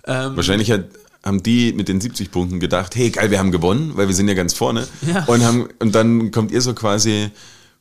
[0.06, 0.86] Ähm, Wahrscheinlich hat,
[1.24, 4.28] haben die mit den 70 Punkten gedacht, hey geil, wir haben gewonnen, weil wir sind
[4.28, 4.88] ja ganz vorne.
[5.02, 5.26] Ja.
[5.26, 7.30] Und, haben, und dann kommt ihr so quasi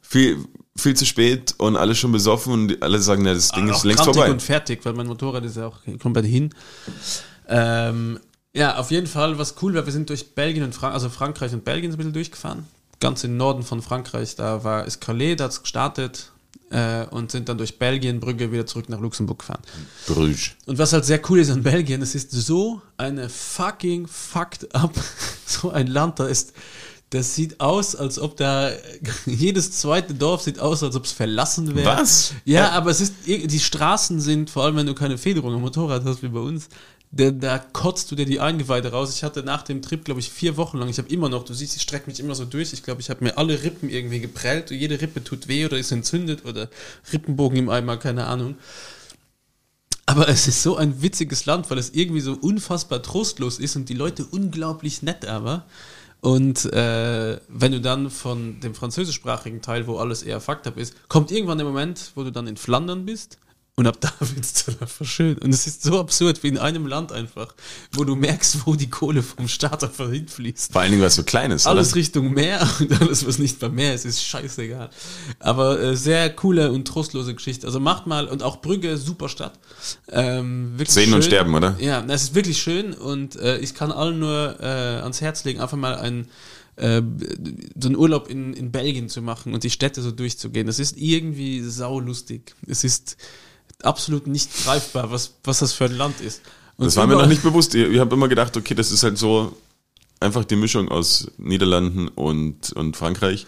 [0.01, 0.45] viel,
[0.77, 3.85] viel zu spät und alle schon besoffen und alle sagen, na, das Ding auch ist
[3.85, 4.31] längst vorbei.
[4.31, 6.51] und fertig, weil mein Motorrad ist ja auch komplett hin.
[7.49, 8.19] Ähm,
[8.53, 11.53] ja, auf jeden Fall, was cool war, wir sind durch Belgien und Frank also Frankreich
[11.53, 12.67] und Belgien so ein bisschen durchgefahren.
[13.01, 16.33] Ganz im Norden von Frankreich, da war ist Calais, da hat es gestartet
[16.71, 19.63] äh, und sind dann durch Belgien, Brügge wieder zurück nach Luxemburg gefahren.
[20.07, 20.57] Brüsch.
[20.67, 24.95] Und was halt sehr cool ist an Belgien, es ist so eine fucking fucked up,
[25.47, 26.53] so ein Land, da ist,
[27.11, 28.71] das sieht aus, als ob da,
[29.27, 31.87] jedes zweite Dorf sieht aus, als ob es verlassen wäre.
[31.87, 32.35] Was?
[32.45, 36.05] Ja, aber es ist, die Straßen sind, vor allem wenn du keine Federung am Motorrad
[36.05, 36.69] hast wie bei uns,
[37.11, 39.15] da, da kotzt du dir die Eingeweide raus.
[39.15, 41.55] Ich hatte nach dem Trip, glaube ich, vier Wochen lang, ich habe immer noch, du
[41.55, 42.73] siehst, ich strecke mich immer so durch.
[42.73, 44.71] Ich glaube, ich habe mir alle Rippen irgendwie geprellt.
[44.71, 46.69] Jede Rippe tut weh oder ist entzündet oder
[47.13, 48.57] Rippenbogen im Eimer, keine Ahnung.
[50.05, 53.89] Aber es ist so ein witziges Land, weil es irgendwie so unfassbar trostlos ist und
[53.89, 55.67] die Leute unglaublich nett aber.
[56.21, 60.95] Und äh, wenn du dann von dem französischsprachigen Teil, wo alles eher fucked up ist,
[61.09, 63.39] kommt irgendwann der Moment, wo du dann in Flandern bist
[63.79, 65.39] und ab da wird es dann einfach schön.
[65.39, 67.55] Und es ist so absurd wie in einem Land einfach,
[67.93, 70.73] wo du merkst, wo die Kohle vom Staat einfach hinfließt.
[70.73, 71.65] Vor allen Dingen, was so klein ist.
[71.65, 71.97] Alles oder?
[71.97, 74.91] Richtung Meer und alles, was nicht beim Meer ist, ist scheißegal.
[75.39, 77.69] Aber äh, sehr coole und trostlose Geschichte.
[77.69, 79.57] Also macht mal, und auch Brügge, super Stadt.
[80.11, 81.31] Ähm, wirklich Sehen und schön.
[81.31, 81.77] sterben, oder?
[81.79, 84.65] Ja, es ist wirklich schön und äh, ich kann allen nur äh,
[85.03, 86.27] ans Herz legen, einfach mal ein
[86.75, 87.01] äh,
[87.81, 90.67] so einen Urlaub in, in Belgien zu machen und die Städte so durchzugehen.
[90.67, 92.57] Das ist irgendwie saulustig.
[92.67, 93.17] Es ist
[93.83, 96.43] absolut nicht greifbar, was, was das für ein Land ist.
[96.77, 97.75] Und Das war mir noch nicht bewusst.
[97.75, 99.57] Ich, ich habe immer gedacht, okay, das ist halt so
[100.21, 103.47] einfach die Mischung aus Niederlanden und, und Frankreich.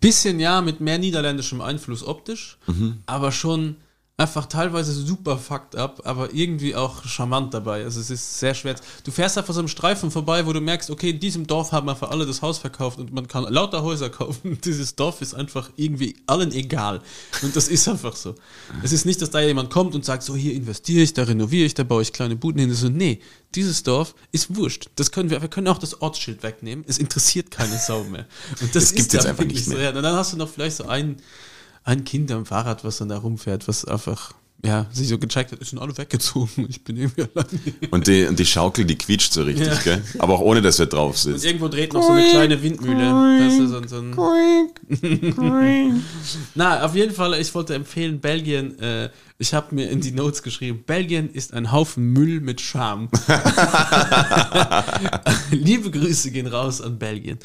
[0.00, 2.58] bisschen ja mit mehr niederländischem Einfluss optisch,
[3.06, 3.76] aber schon
[4.18, 7.82] einfach teilweise super fucked up, aber irgendwie auch charmant dabei.
[7.82, 8.76] Also es ist sehr schwer.
[9.04, 11.88] Du fährst einfach so einem Streifen vorbei, wo du merkst, okay, in diesem Dorf haben
[11.88, 14.58] einfach alle das Haus verkauft und man kann lauter Häuser kaufen.
[14.64, 17.00] Dieses Dorf ist einfach irgendwie allen egal.
[17.40, 18.34] Und das ist einfach so.
[18.82, 21.64] Es ist nicht, dass da jemand kommt und sagt, so hier investiere ich, da renoviere
[21.64, 22.72] ich, da baue ich kleine Buden hin.
[22.74, 23.20] So, nee,
[23.54, 24.90] dieses Dorf ist wurscht.
[24.96, 26.84] Das können wir, wir können auch das Ortsschild wegnehmen.
[26.86, 28.26] Es interessiert keine Sau mehr.
[28.60, 29.72] Und das Das jetzt dann einfach nicht so.
[29.72, 29.82] mehr.
[29.82, 31.16] Ja, und dann hast du noch vielleicht so ein,
[31.84, 34.32] ein Kind am Fahrrad, was dann da rumfährt, was einfach,
[34.64, 36.66] ja, sich so gecheckt hat, es sind alle weggezogen.
[36.68, 37.46] Ich bin irgendwie allein.
[37.90, 39.74] Und die, und die Schaukel, die quietscht so richtig, Ja.
[39.82, 40.02] gell?
[40.20, 41.44] Aber auch ohne, dass wir drauf Und sitzen.
[41.46, 43.38] irgendwo dreht noch so eine kleine Windmühle.
[43.44, 44.14] Das ist so, so ein
[46.54, 50.42] Na, auf jeden Fall, ich wollte empfehlen, Belgien, äh, ich habe mir in die Notes
[50.44, 53.08] geschrieben, Belgien ist ein Haufen Müll mit Charme.
[55.50, 57.38] Liebe Grüße gehen raus an Belgien.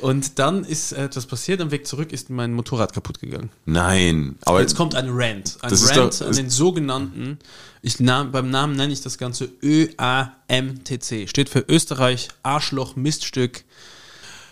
[0.00, 3.50] Und dann ist etwas passiert, am Weg zurück ist mein Motorrad kaputt gegangen.
[3.64, 5.56] Nein, aber Jetzt kommt ein Rant.
[5.62, 7.38] Ein Rant doch- an den sogenannten,
[7.82, 11.28] ich beim Namen nenne ich das Ganze ÖAMTC.
[11.28, 13.64] Steht für Österreich, Arschloch, Miststück.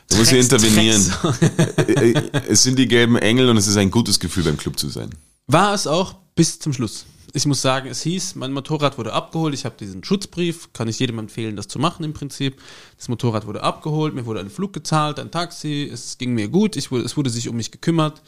[0.09, 1.03] du musst hier intervenieren.
[2.49, 5.11] Es sind die gelben Engel und es ist ein gutes Gefühl, beim Club zu sein.
[5.47, 7.05] War es auch bis zum Schluss.
[7.37, 9.55] Ich muss sagen, es hieß, mein Motorrad wurde abgeholt.
[9.55, 12.61] Ich habe diesen Schutzbrief, kann ich jedem empfehlen, das zu machen im Prinzip.
[12.97, 16.77] Das Motorrad wurde abgeholt, mir wurde ein Flug gezahlt, ein Taxi, es ging mir gut,
[16.77, 18.23] ich wurde, es wurde sich um mich gekümmert.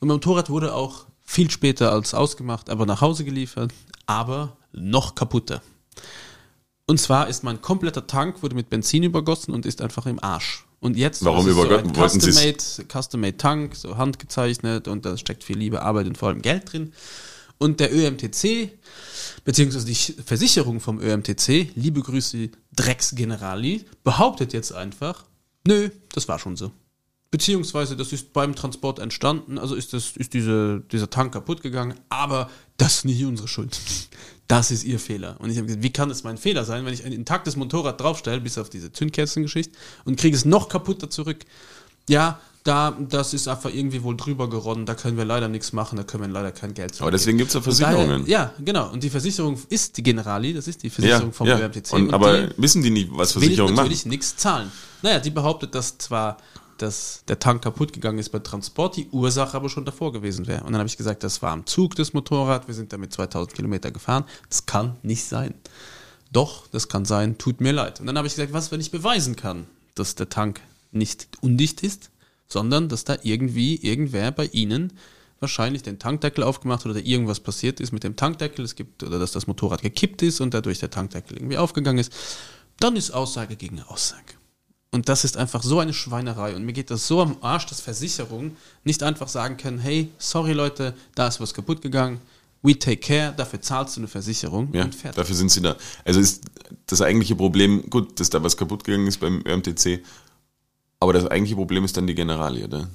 [0.00, 3.74] Und mein Motorrad wurde auch viel später als ausgemacht, aber nach Hause geliefert,
[4.06, 5.60] aber noch kaputter.
[6.86, 10.64] Und zwar ist mein kompletter Tank wurde mit Benzin übergossen und ist einfach im Arsch.
[10.80, 15.58] Und jetzt Warum ist so ein Custom-Made Custom-Made Tank, so handgezeichnet und da steckt viel
[15.58, 16.94] Liebe, Arbeit und vor allem Geld drin.
[17.58, 18.70] Und der ÖMTC,
[19.44, 25.24] beziehungsweise die Versicherung vom ÖMTC, liebe Grüße Drecksgenerali, behauptet jetzt einfach,
[25.66, 26.72] nö, das war schon so.
[27.30, 31.94] Beziehungsweise das ist beim Transport entstanden, also ist, das, ist diese, dieser Tank kaputt gegangen,
[32.08, 33.78] aber das ist nicht unsere Schuld.
[34.48, 35.34] Das ist ihr Fehler.
[35.40, 38.00] Und ich habe gesagt, wie kann es mein Fehler sein, wenn ich ein intaktes Motorrad
[38.00, 41.44] draufstelle, bis auf diese Zündkerzengeschichte, und kriege es noch kaputter zurück?
[42.08, 45.96] Ja, da, das ist einfach irgendwie wohl drüber geronnen, da können wir leider nichts machen,
[45.96, 48.26] da können wir leider kein Geld Aber deswegen gibt's ja Und daher- Versicherungen.
[48.26, 48.90] Ja, genau.
[48.92, 51.58] Und die Versicherung ist die Generali, das ist die Ja, Versicherung vom ja.
[51.58, 51.92] ÖMTC.
[51.92, 53.84] Und, aber die wissen die nicht, was Versicherungen machen?
[53.86, 54.70] natürlich nichts zahlen.
[55.02, 56.36] Naja, die behauptet, dass zwar
[56.78, 60.60] dass der Tank kaputt gegangen ist bei Transport, die Ursache aber schon davor gewesen wäre.
[60.62, 63.54] Und dann habe ich gesagt, das war am Zug das Motorrad, wir sind damit 2000
[63.54, 64.24] Kilometer gefahren.
[64.50, 65.54] Das kann nicht sein.
[66.32, 68.00] Doch, das kann sein, tut mir leid.
[68.00, 70.60] Und dann habe ich gesagt, was, wenn ich beweisen kann, dass der Tank
[70.92, 72.10] nicht undicht ist,
[72.48, 74.92] sondern dass da irgendwie irgendwer bei Ihnen
[75.40, 79.18] wahrscheinlich den Tankdeckel aufgemacht hat oder irgendwas passiert ist mit dem Tankdeckel, es gibt, oder
[79.18, 82.12] dass das Motorrad gekippt ist und dadurch der Tankdeckel irgendwie aufgegangen ist,
[82.80, 84.34] dann ist Aussage gegen Aussage.
[84.92, 86.56] Und das ist einfach so eine Schweinerei.
[86.56, 90.52] Und mir geht das so am Arsch, dass Versicherungen nicht einfach sagen können, hey, sorry
[90.54, 92.18] Leute, da ist was kaputt gegangen,
[92.62, 95.16] we take care, dafür zahlst du eine Versicherung Ja, und fertig.
[95.16, 95.76] dafür sind sie da.
[96.04, 96.44] Also ist
[96.86, 100.02] das eigentliche Problem, gut, dass da was kaputt gegangen ist beim ÖMTC,
[101.00, 102.88] aber das eigentliche Problem ist dann die Generalie, oder?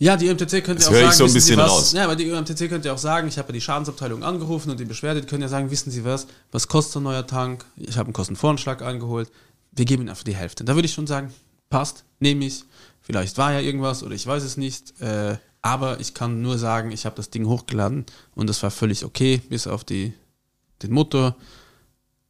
[0.00, 1.70] Ja, die UMTC könnte ja auch sagen, ich so ein wissen Sie bisschen was?
[1.70, 1.92] raus.
[1.92, 4.78] Ja, aber die UMTC könnte ja auch sagen, ich habe ja die Schadensabteilung angerufen und
[4.78, 7.64] die beschwert, die können ja sagen, wissen Sie was, was kostet ein neuer Tank?
[7.76, 9.30] Ich habe einen Kostenvoranschlag eingeholt.
[9.72, 10.64] Wir geben Ihnen einfach die Hälfte.
[10.64, 11.32] Da würde ich schon sagen,
[11.68, 12.64] passt, nehme ich.
[13.00, 15.00] Vielleicht war ja irgendwas oder ich weiß es nicht.
[15.00, 19.04] Äh, aber ich kann nur sagen, ich habe das Ding hochgeladen und das war völlig
[19.04, 20.14] okay, bis auf die,
[20.82, 21.34] den Motor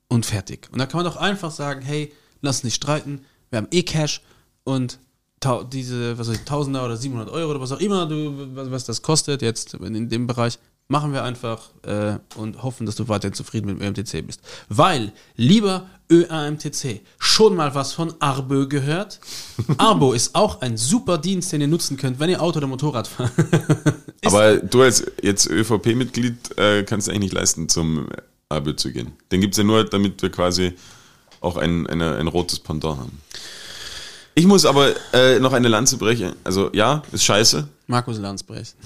[0.08, 0.68] und fertig.
[0.72, 4.22] Und da kann man doch einfach sagen, hey, lass nicht streiten, wir haben eh Cash
[4.64, 4.98] und
[5.72, 8.84] diese, was weiß ich, Tausender oder 700 Euro oder was auch immer, du, was, was
[8.84, 13.34] das kostet jetzt in dem Bereich, machen wir einfach äh, und hoffen, dass du weiterhin
[13.34, 14.40] zufrieden mit dem ÖMTC bist.
[14.68, 19.20] Weil, lieber ÖAMTC, schon mal was von Arbo gehört?
[19.76, 23.06] Arbo ist auch ein super Dienst, den ihr nutzen könnt, wenn ihr Auto oder Motorrad
[23.06, 23.32] fahrt.
[24.24, 28.08] aber du als jetzt ÖVP-Mitglied äh, kannst eigentlich nicht leisten, zum
[28.48, 29.12] ABÖ zu gehen.
[29.30, 30.72] Den gibt's ja nur, damit wir quasi
[31.40, 33.20] auch ein, eine, ein rotes Pendant haben.
[34.34, 36.34] Ich muss aber äh, noch eine Lanze brechen.
[36.44, 38.76] Also ja, ist scheiße, Markus Landsbrecht.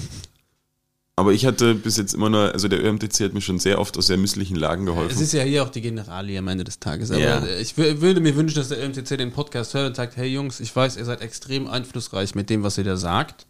[1.16, 3.98] aber ich hatte bis jetzt immer nur, also der ÖMTC hat mir schon sehr oft
[3.98, 5.22] aus sehr misslichen Lagen Es geholfen.
[5.22, 7.11] ist ja hier auch die Generalie am Ende des Tages.
[7.11, 7.44] Aber Ja.
[7.44, 10.59] ich wür- würde mir wünschen, dass der MTC den Podcast hört und sagt, hey Jungs,
[10.61, 13.44] ich weiß, ihr seid extrem einflussreich mit dem, was ihr da sagt.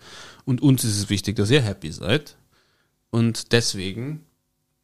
[0.44, 2.34] Und uns ist es wichtig, dass ihr happy seid.
[3.10, 4.24] Und deswegen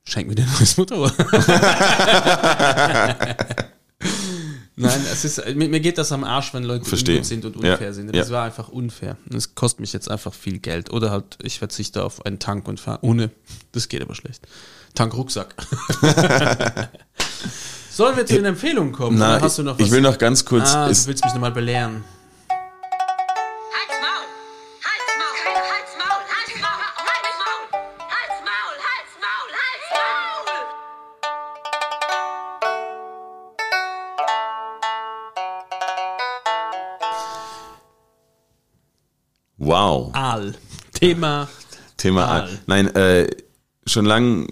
[0.05, 1.15] schenkt mir den neues Motorrad.
[4.77, 7.17] Nein, es ist, mir, mir geht das am Arsch, wenn Leute Verstehe.
[7.17, 7.73] ungut sind und Ja.
[7.73, 8.15] unfair sind.
[8.15, 8.35] Das Ja.
[8.35, 9.17] war einfach unfair.
[9.35, 10.91] Es kostet mich jetzt einfach viel Geld.
[10.93, 13.31] Oder halt, ich verzichte auf einen Tank und fahre ohne.
[13.73, 14.47] Das geht aber schlecht.
[14.95, 15.55] Tank-Rucksack.
[17.91, 19.19] Sollen wir zu den Empfehlungen kommen?
[19.19, 19.87] Na, oder hast du noch was?
[19.87, 20.69] ich will noch ganz kurz.
[20.73, 22.05] ah, du willst mich nochmal belehren.
[39.69, 40.11] Wow.
[40.15, 40.55] Aal.
[40.95, 41.49] Thema.
[41.97, 42.25] Thema.
[42.27, 42.59] Aal.
[42.67, 43.29] Nein, äh,
[43.87, 44.49] schon lang.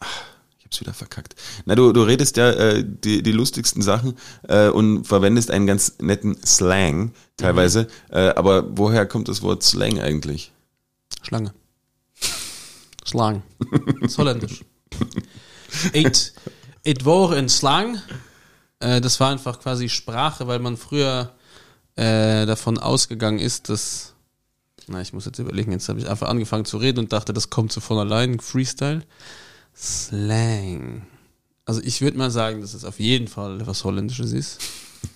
[0.00, 0.22] Ach,
[0.58, 1.34] Ich hab's wieder verkackt.
[1.66, 4.18] Na, du, du redest ja äh, die, die lustigsten Sachen
[4.48, 7.84] äh, und verwendest einen ganz netten Slang teilweise.
[8.10, 8.16] Mhm.
[8.16, 10.52] Äh, aber woher kommt das Wort Slang eigentlich?
[11.22, 11.54] Schlange.
[13.06, 13.42] Slang.
[14.00, 14.64] Das ist holländisch.
[15.92, 16.32] It,
[16.82, 18.00] it war ein Slang.
[18.80, 21.32] Äh, das war einfach quasi Sprache, weil man früher
[21.96, 24.13] äh, davon ausgegangen ist, dass.
[24.88, 27.48] Na, ich muss jetzt überlegen, jetzt habe ich einfach angefangen zu reden und dachte, das
[27.50, 28.38] kommt so von allein.
[28.40, 29.02] Freestyle.
[29.74, 31.06] Slang.
[31.64, 34.60] Also ich würde mal sagen, dass es auf jeden Fall was Holländisches ist.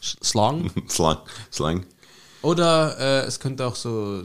[0.02, 0.70] Slang.
[0.88, 1.18] Slang.
[1.52, 1.86] Slang.
[2.42, 4.22] Oder äh, es könnte auch so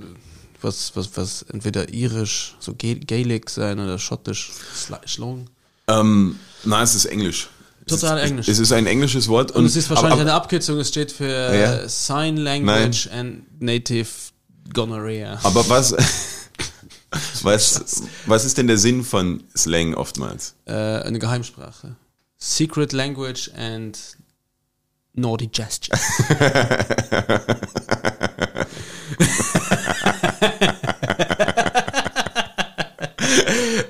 [0.61, 5.49] was, was, was entweder irisch, so Ga- Gaelic sein oder schottisch, Sla- Schlong.
[5.87, 7.49] Ähm, nein, es ist Englisch.
[7.85, 8.47] Total es ist, Englisch.
[8.47, 9.51] Es ist ein englisches Wort.
[9.51, 11.73] Und es ist wahrscheinlich aber, eine Abkürzung, es steht für Ja.
[11.79, 14.07] äh, Sign Language and Native
[14.71, 15.39] Gonorrhea.
[15.43, 15.93] aber was,
[17.43, 20.55] was, was ist denn der Sinn von Slang oftmals?
[20.65, 21.95] Äh, eine Geheimsprache.
[22.37, 23.97] Secret Language and
[25.13, 25.99] Naughty Gestures.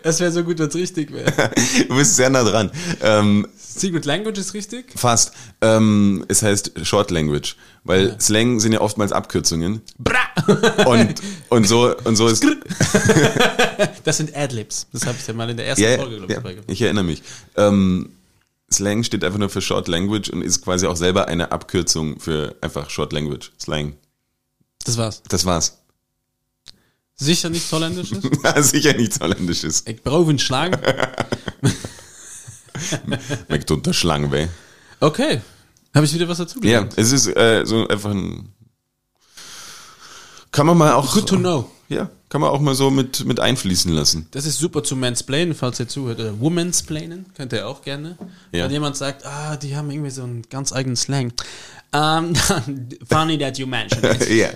[0.03, 1.31] Es wäre so gut, wenn es richtig wäre.
[1.87, 2.71] Du bist sehr nah dran.
[3.01, 4.85] Ähm, Secret Language ist richtig?
[4.95, 5.31] fast.
[5.61, 9.81] Ähm, es heißt Short Language, weil Slang sind ja oftmals Abkürzungen.
[9.97, 10.19] Bra!
[10.85, 11.15] Und,
[11.49, 12.45] und so, und so ist,
[14.03, 14.87] Das sind Adlibs.
[14.91, 16.71] Das habe ich ja mal in der ersten ja, Folge, glaube ja, ich, beigemacht.
[16.71, 17.23] ich erinnere mich.
[17.55, 18.09] Ähm,
[18.71, 22.55] Slang steht einfach nur für Short Language und ist quasi auch selber eine Abkürzung für
[22.61, 23.93] einfach Short Language, Slang.
[24.83, 25.21] Das war's.
[25.29, 25.77] Das war's.
[27.15, 28.23] Sicher nicht holländisch ist?
[28.71, 29.83] Sicher nichts Holländisches.
[29.85, 30.79] Ich brauche einen Schlag.
[33.47, 34.47] Merkt unter Schlangen weh.
[34.99, 35.41] Okay.
[35.93, 38.49] Habe ich wieder was dazu Ja, es ist äh, so einfach ein.
[40.51, 41.13] Kann man mal auch.
[41.13, 41.69] Good to know.
[41.89, 44.27] Ja, kann man auch mal so mit, mit einfließen lassen.
[44.31, 46.19] Das ist super zu mansplainen, falls ihr zuhört.
[46.19, 48.17] Oder womansplainen, könnt ihr auch gerne.
[48.51, 48.65] Ja.
[48.65, 51.33] Wenn jemand sagt, ah, die haben irgendwie so einen ganz eigenen Slang.
[51.95, 52.33] Um,
[53.07, 54.27] funny that you mentioned it.
[54.27, 54.49] ja.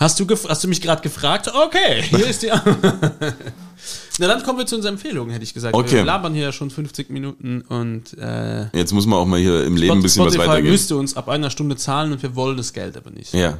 [0.00, 1.52] Hast du, hast du mich gerade gefragt?
[1.52, 2.48] Okay, hier ist die.
[4.18, 5.74] Na, dann kommen wir zu unseren Empfehlungen, hätte ich gesagt.
[5.74, 5.96] Okay.
[5.96, 9.76] Wir labern hier schon 50 Minuten und äh, Jetzt muss man auch mal hier im
[9.76, 10.72] Leben ein bisschen was Spotify weitergeben.
[10.72, 13.34] müsste uns ab einer Stunde zahlen und wir wollen das Geld aber nicht.
[13.34, 13.58] Ja.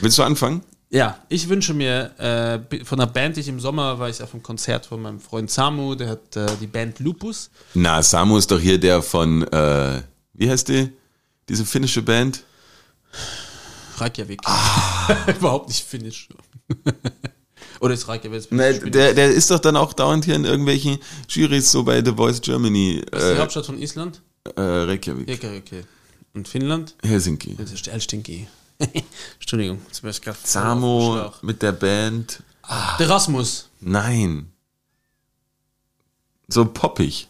[0.00, 0.62] Willst du anfangen?
[0.90, 4.34] Ja, ich wünsche mir äh, von einer Band, die ich im Sommer war ich auf
[4.34, 7.50] einem Konzert von meinem Freund Samu, der hat äh, die Band Lupus.
[7.72, 10.02] Na, Samu ist doch hier der von, äh,
[10.34, 10.90] wie heißt die?
[11.48, 12.42] Diese finnische Band?
[13.96, 14.40] Reykjavik.
[14.44, 14.97] Ah.
[15.38, 16.28] Überhaupt nicht finnisch.
[17.80, 18.50] Oder ist Reykjavik?
[18.52, 20.98] Ne, Spiel- der, der ist doch dann auch dauernd hier in irgendwelchen
[21.28, 23.04] Jurys so bei The Voice Germany.
[23.12, 24.20] Was ist die Äh, Hauptstadt von Island?
[24.56, 25.28] äh, Reykjavik.
[25.30, 25.84] Okay, okay.
[26.34, 26.94] Und Finnland?
[27.04, 27.56] Helsinki.
[27.56, 28.48] Helsinki.
[29.40, 32.42] Entschuldigung, jetzt bin ich gerade Samo mit der Band.
[32.98, 33.68] Der Rasmus.
[33.80, 34.52] Nein.
[36.48, 37.28] So poppig.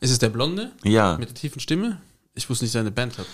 [0.00, 0.72] Ist es der Blonde?
[0.82, 1.16] Ja.
[1.18, 2.00] Mit der tiefen Stimme?
[2.34, 3.26] Ich wusste nicht, dass er eine Band hat.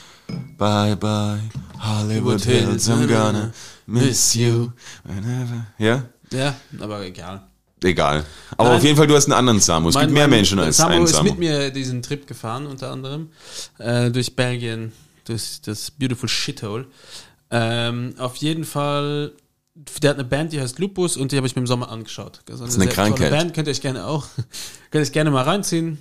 [0.57, 1.40] Bye bye,
[1.78, 3.53] Hollywood Hills, I'm na, na, gonna
[3.86, 4.01] na.
[4.01, 4.72] miss you
[5.05, 5.66] whenever.
[5.78, 6.05] Ja?
[6.32, 7.46] Ja, aber egal.
[7.84, 8.24] Egal.
[8.57, 8.78] Aber Nein.
[8.78, 9.90] auf jeden Fall, du hast einen anderen Samu.
[9.90, 11.30] Es gibt mehr Menschen als Samu einen ist Samu.
[11.30, 13.30] mit mir diesen Trip gefahren, unter anderem.
[13.78, 14.92] Äh, durch Belgien,
[15.24, 16.86] durch das Beautiful Shithole.
[17.53, 19.32] Ähm, auf jeden Fall,
[20.03, 22.40] der hat eine Band, die heißt Lupus und die habe ich mir im Sommer angeschaut.
[22.46, 23.30] Das ist eine sehr tolle Krankheit.
[23.30, 24.26] Band, könnt ihr euch gerne auch,
[24.90, 25.99] könnt ihr euch gerne mal reinziehen.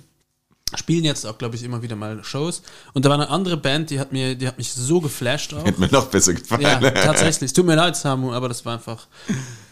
[0.76, 2.62] Spielen jetzt auch, glaube ich, immer wieder mal Shows.
[2.92, 5.64] Und da war eine andere Band, die hat mir, die hat mich so geflasht auch.
[5.64, 6.62] Hätte mir noch besser gefallen.
[6.62, 7.48] Ja, tatsächlich.
[7.48, 9.06] Es tut mir leid, Samu, aber das war einfach,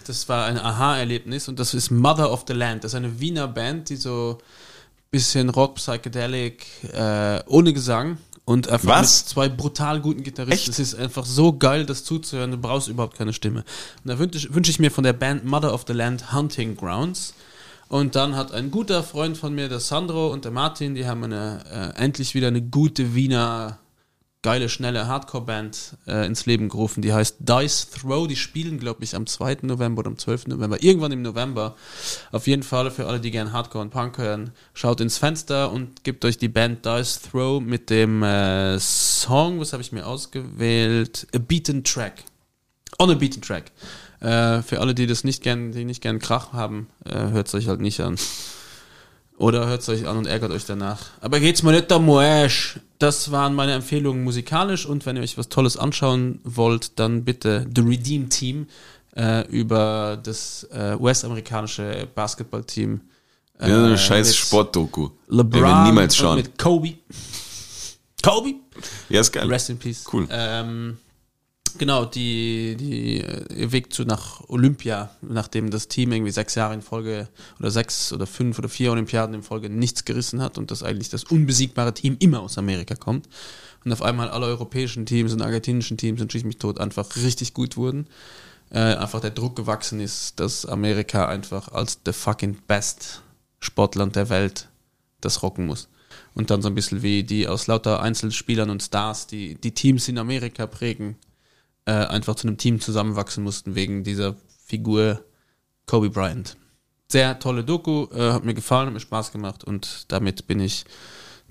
[0.07, 2.85] das war ein Aha-Erlebnis und das ist Mother of the Land.
[2.85, 4.39] Das ist eine Wiener Band, die so
[5.11, 9.23] bisschen Rock, Psychedelic, äh, ohne Gesang und einfach Was?
[9.23, 10.71] mit zwei brutal guten Gitarristen.
[10.71, 12.53] Es ist einfach so geil, das zuzuhören.
[12.53, 13.65] Du brauchst überhaupt keine Stimme.
[14.05, 16.77] Und da wünsche ich, wünsch ich mir von der Band Mother of the Land Hunting
[16.77, 17.35] Grounds.
[17.89, 21.25] Und dann hat ein guter Freund von mir, der Sandro und der Martin, die haben
[21.25, 23.79] eine, äh, endlich wieder eine gute Wiener
[24.47, 27.03] geile, schnelle Hardcore-Band äh, ins Leben gerufen.
[27.03, 28.29] Die heißt Dice Throw.
[28.29, 29.59] Die spielen, glaube ich, am 2.
[29.63, 30.47] November oder am 12.
[30.47, 30.81] November.
[30.85, 31.75] Irgendwann im November.
[32.31, 36.05] Auf jeden Fall für alle, die gern Hardcore und Punk hören, schaut ins Fenster und
[36.05, 41.27] gebt euch die Band Dice Throw mit dem äh, Song, was habe ich mir ausgewählt?
[41.35, 42.23] A Beaten Track.
[43.01, 43.73] On a Beaten Track.
[44.21, 47.55] Äh, für alle, die das nicht gern, die nicht gern Krach haben, äh, hört es
[47.55, 48.17] euch halt nicht an.
[49.39, 50.99] Oder hört es euch an und ärgert euch danach.
[51.21, 52.81] Aber geht's mal nicht am Arsch.
[52.99, 57.67] Das waren meine Empfehlungen musikalisch und wenn ihr euch was Tolles anschauen wollt, dann bitte
[57.75, 58.67] The Redeem Team
[59.15, 63.03] äh, über das äh, US-amerikanische Basketballteam.
[63.61, 65.11] Äh, Ja, eine scheiß mit Sportdoku.
[65.29, 66.37] LeBron niemals schauen.
[66.37, 66.95] mit Kobe.
[68.23, 68.55] Kobe?
[69.11, 69.47] Ja, ist geil.
[69.49, 70.05] Rest in Peace.
[70.11, 70.27] Cool.
[70.31, 70.97] Ähm,
[71.79, 76.75] genau, die, die äh, ihr Weg zu nach Olympia, nachdem das Team irgendwie sechs Jahre
[76.75, 80.71] in Folge oder sechs oder fünf oder vier Olympiaden in Folge nichts gerissen hat und
[80.71, 83.29] dass eigentlich das unbesiegbare Team immer aus Amerika kommt.
[83.85, 87.55] Und auf einmal alle europäischen Teams und argentinischen Teams und schieß mich tot einfach richtig
[87.55, 88.07] gut wurden.
[88.71, 93.23] Äh, einfach der Druck gewachsen ist, dass Amerika einfach als the fucking best
[93.61, 94.69] Sportland der Welt
[95.21, 95.89] das rocken muss.
[96.35, 100.09] Und dann so ein bisschen wie die aus lauter Einzelspielern und Stars, die die Teams
[100.09, 101.17] in Amerika prägen,
[101.87, 105.25] äh, einfach zu einem Team zusammenwachsen mussten wegen dieser Figur
[105.87, 106.57] Kobe Bryant.
[107.09, 110.85] Sehr tolle Doku, äh, hat mir gefallen, hat mir Spaß gemacht und damit bin ich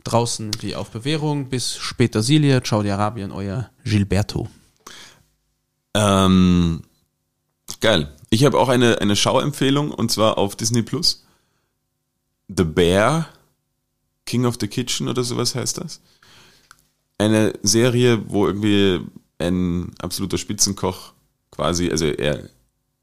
[0.04, 1.50] draußen wie auf Bewährung.
[1.50, 4.50] Bis später Silie, Saudi-Arabien, euer Gilberto.
[5.94, 6.84] Ähm,
[7.80, 8.14] geil.
[8.30, 11.26] Ich habe auch eine, eine Schauempfehlung und zwar auf Disney Plus.
[12.50, 13.30] The Bear,
[14.26, 16.02] King of the Kitchen oder sowas heißt das.
[17.18, 19.00] Eine Serie, wo irgendwie
[19.40, 21.14] ein absoluter Spitzenkoch
[21.52, 22.50] quasi, also er,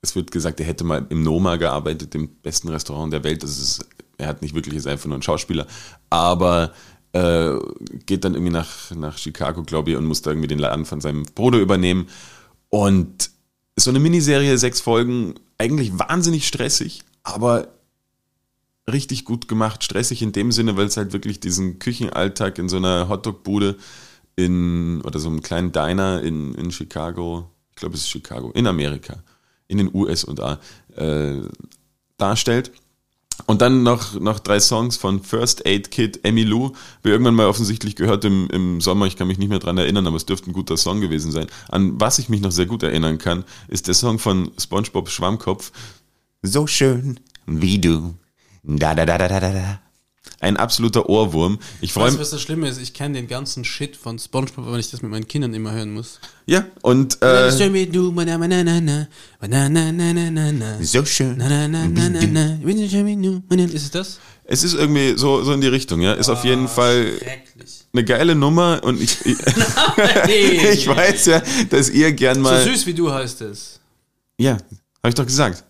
[0.03, 3.43] es wird gesagt, er hätte mal im Noma gearbeitet, dem besten Restaurant der Welt.
[3.43, 3.87] Das ist,
[4.19, 5.67] er hat nicht wirklich, ist einfach nur ein Schauspieler,
[6.11, 6.73] aber
[7.13, 7.55] äh,
[8.07, 11.01] geht dann irgendwie nach, nach Chicago, glaube ich, und muss da irgendwie den Laden von
[11.01, 12.09] seinem Bruder übernehmen.
[12.69, 13.31] Und
[13.77, 17.69] so eine Miniserie, sechs Folgen, eigentlich wahnsinnig stressig, aber
[18.91, 19.85] richtig gut gemacht.
[19.85, 23.77] Stressig in dem Sinne, weil es halt wirklich diesen Küchenalltag in so einer Hotdog-Bude
[24.37, 28.67] in, oder so einem kleinen Diner in, in Chicago, ich glaube es ist Chicago, in
[28.67, 29.23] Amerika,
[29.69, 30.59] in den USA,
[30.97, 31.37] äh,
[32.17, 32.73] darstellt.
[33.47, 36.73] Und dann noch, noch drei Songs von First Aid Kid, Emmy Lou.
[37.03, 40.07] Wir irgendwann mal offensichtlich gehört im, im Sommer, ich kann mich nicht mehr dran erinnern,
[40.07, 41.47] aber es dürfte ein guter Song gewesen sein.
[41.69, 45.73] An was ich mich noch sehr gut erinnern kann, ist der Song von SpongeBob Schwammkopf.
[46.43, 48.15] So schön wie du.
[48.63, 49.81] Da, da, da, da, da, da.
[50.43, 51.61] Ein absoluter Ohrwurm.
[51.81, 52.19] Ich freue mich.
[52.21, 52.79] was das Schlimme ist?
[52.81, 55.95] Ich kenne den ganzen Shit von Spongebob, weil ich das mit meinen Kindern immer hören
[55.95, 56.19] muss.
[56.47, 57.59] Ja, und äh, So
[60.81, 61.39] so schön.
[63.73, 64.19] Ist es das?
[64.45, 66.15] Es ist irgendwie so, so in die Richtung, ja.
[66.15, 67.85] Ist auf jeden Fall Schrecklich.
[67.93, 69.37] eine geile Nummer und ich, ich,
[70.73, 71.41] ich weiß ja,
[71.71, 72.65] dass ihr gern So mal.
[72.65, 73.79] süß wie du heißt es.
[74.39, 75.63] Ja, habe ich doch gesagt.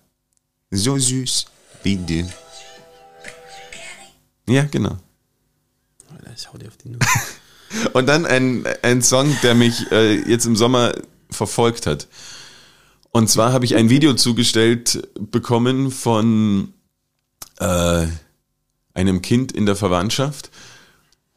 [0.71, 1.45] So süß
[1.83, 2.25] wie du.
[4.49, 4.97] Ja, genau.
[6.11, 7.01] Alter, Ich hau dir auf die Nuss.
[7.95, 10.93] Und dann ein, ein Song, der mich äh, jetzt im Sommer
[11.31, 12.07] verfolgt hat.
[13.13, 16.73] Und zwar habe ich ein Video zugestellt bekommen von
[17.59, 18.07] äh,
[18.95, 20.51] einem Kind in der Verwandtschaft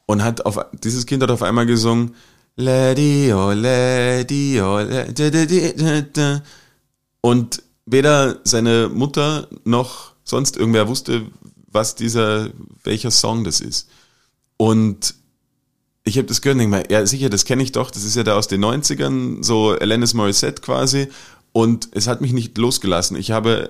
[0.06, 2.16] und hat auf dieses Kind hat auf einmal gesungen
[2.56, 6.42] Lady oh Lady oh Lady
[7.22, 11.26] und weder seine Mutter noch sonst irgendwer wusste,
[11.76, 12.50] was dieser
[12.84, 13.88] welcher Song das ist.
[14.58, 15.14] Und
[16.04, 18.16] ich habe das gehört und denk mal, ja sicher, das kenne ich doch, das ist
[18.16, 21.10] ja da aus den 90ern, so Alanis Morissette quasi.
[21.52, 23.18] Und es hat mich nicht losgelassen.
[23.18, 23.70] Ich habe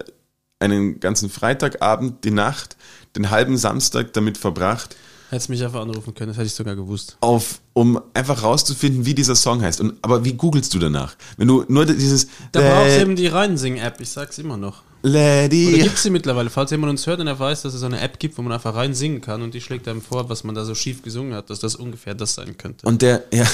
[0.59, 2.77] einen ganzen Freitagabend, die Nacht,
[3.15, 4.95] den halben Samstag damit verbracht,
[5.35, 7.17] Hättest mich einfach anrufen können, das hätte ich sogar gewusst.
[7.19, 9.81] auf, um einfach rauszufinden, wie dieser Song heißt.
[9.81, 11.17] Und, aber wie googelst du danach?
[11.35, 14.83] Wenn du nur dieses Da brauchst du eben die Reinsing-App, ich sag's immer noch.
[15.03, 15.77] Oder Lady.
[15.83, 16.49] gibt's sie mittlerweile?
[16.49, 18.53] Falls jemand uns hört und er weiß, dass es so eine App gibt, wo man
[18.53, 21.33] einfach rein singen kann und die schlägt einem vor, was man da so schief gesungen
[21.33, 22.87] hat, dass das ungefähr das sein könnte.
[22.87, 23.45] Und der, ja,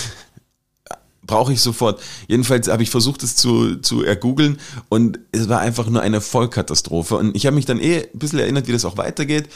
[1.24, 2.02] brauche ich sofort.
[2.28, 4.60] Jedenfalls habe ich versucht, es zu, zu ergoogeln
[4.90, 7.16] und es war einfach nur eine Vollkatastrophe.
[7.16, 9.48] Und ich habe mich dann eh ein bisschen erinnert, wie das auch weitergeht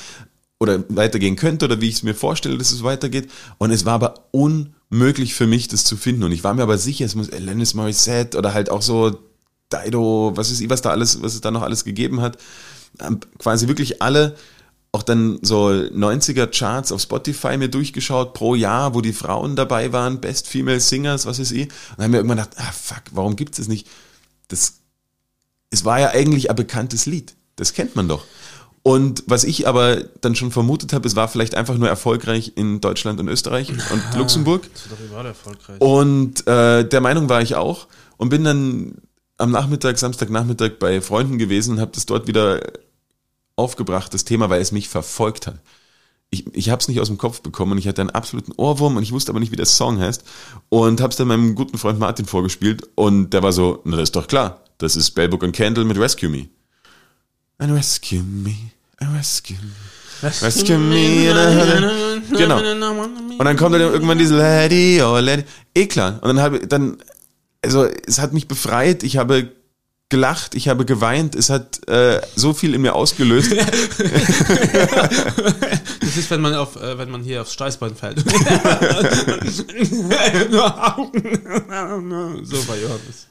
[0.59, 3.29] oder weitergehen könnte oder wie ich es mir vorstelle, dass es weitergeht.
[3.57, 6.23] Und es war aber unmöglich für mich, das zu finden.
[6.23, 9.19] Und ich war mir aber sicher, es muss Alanis Morissette oder halt auch so
[9.71, 12.37] Dido, was ist, was da alles, was es da noch alles gegeben hat.
[13.39, 14.35] Quasi wirklich alle
[14.95, 19.91] auch dann so 90er Charts auf Spotify mir durchgeschaut pro Jahr, wo die Frauen dabei
[19.91, 21.63] waren, Best Female Singers, was weiß ich.
[21.63, 23.87] Und dann haben wir irgendwann gedacht, ah fuck, warum gibt's es nicht?
[24.47, 24.75] Das,
[25.69, 27.35] es war ja eigentlich ein bekanntes Lied.
[27.57, 28.23] Das kennt man doch.
[28.87, 32.81] Und was ich aber dann schon vermutet habe, es war vielleicht einfach nur erfolgreich in
[32.81, 34.69] Deutschland und Österreich und Luxemburg.
[34.71, 35.81] Das doch überall erfolgreich.
[35.81, 39.01] Und äh, der Meinung war ich auch und bin dann
[39.39, 42.61] am Nachmittag, Samstagnachmittag bei Freunden gewesen und habe das dort wieder
[43.55, 45.57] aufgebracht, das Thema, weil es mich verfolgt hat.
[46.29, 48.97] Ich, ich habe es nicht aus dem Kopf bekommen und ich hatte einen absoluten Ohrwurm
[48.97, 50.23] und ich wusste aber nicht, wie der Song heißt
[50.69, 54.09] und habe es dann meinem guten Freund Martin vorgespielt und der war so, na das
[54.09, 56.49] ist doch klar, das ist Spellbook and Candle mit Rescue Me.
[57.57, 58.71] And rescue me,
[59.01, 59.71] rescue me.
[60.23, 62.21] Rescue me.
[62.31, 62.59] Genau.
[62.59, 65.43] Und dann kommt dann irgendwann diese Lady, oh Lady.
[65.73, 66.19] Eh klar.
[66.21, 66.97] Und dann habe ich dann,
[67.63, 69.51] also es hat mich befreit, ich habe
[70.09, 73.53] gelacht, ich habe geweint, es hat äh, so viel in mir ausgelöst.
[76.05, 78.19] Das ist, wenn man auf, äh, wenn man hier aufs Steißbein fällt.
[79.49, 79.63] so
[82.67, 83.27] bei Johannes.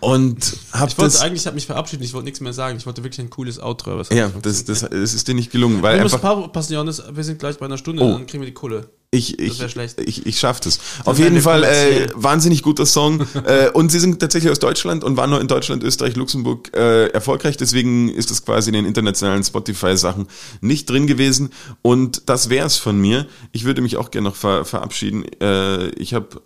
[0.00, 1.20] Und hab Ich wollte das.
[1.22, 2.76] eigentlich, ich habe mich verabschiedet, ich wollte nichts mehr sagen.
[2.78, 3.92] Ich wollte wirklich ein cooles Outro.
[3.92, 7.24] aber es Ja, das, das, das ist dir nicht gelungen, weil einfach aufpassen, Johannes, wir
[7.24, 8.12] sind gleich bei einer Stunde, Oh.
[8.12, 8.90] dann kriegen wir die Kohle.
[9.10, 10.78] ich, das ich, ich, ich schaff das.
[11.04, 13.20] Auf werden jeden Fall äh, wahnsinnig guter Song.
[13.46, 17.06] äh, und sie sind tatsächlich aus Deutschland und waren nur in Deutschland, Österreich, Luxemburg äh,
[17.08, 17.56] erfolgreich.
[17.56, 20.26] Deswegen ist es quasi in den internationalen Spotify-Sachen
[20.60, 21.50] nicht drin gewesen.
[21.82, 23.26] Und das wär's von mir.
[23.52, 25.24] Ich würde mich auch gerne noch ver verabschieden.
[25.40, 26.42] Äh, ich habe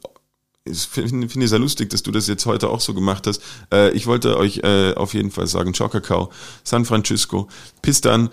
[0.66, 3.40] finde find ich sehr lustig, dass du das jetzt heute auch so gemacht hast.
[3.72, 6.30] Äh, ich wollte euch äh, auf jeden Fall sagen, Ciao Kakao,
[6.64, 7.48] San Francisco,
[7.82, 8.30] bis dann,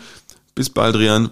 [0.56, 1.32] bis bald, Rian.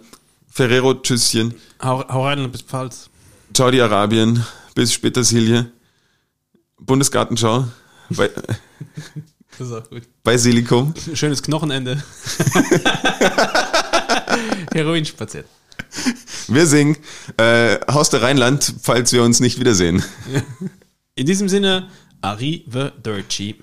[0.49, 1.55] Ferrero, Tschüsschen.
[1.83, 3.09] Hau, hau rein und bis Pfalz.
[3.55, 5.69] Saudi-Arabien, bis Petersilie.
[6.79, 7.67] Bundesgartenschau.
[8.09, 8.29] Bei,
[9.57, 10.03] Das ist auch gut.
[10.23, 10.93] bei Silikum.
[11.13, 12.03] Schönes Knochenende.
[14.73, 15.47] Heroin spaziert.
[16.47, 16.97] Wir singen
[17.37, 20.03] äh, Haus der Rheinland, falls wir uns nicht wiedersehen.
[21.17, 21.87] In diesem Sinne,
[22.19, 23.55] Arrivederci.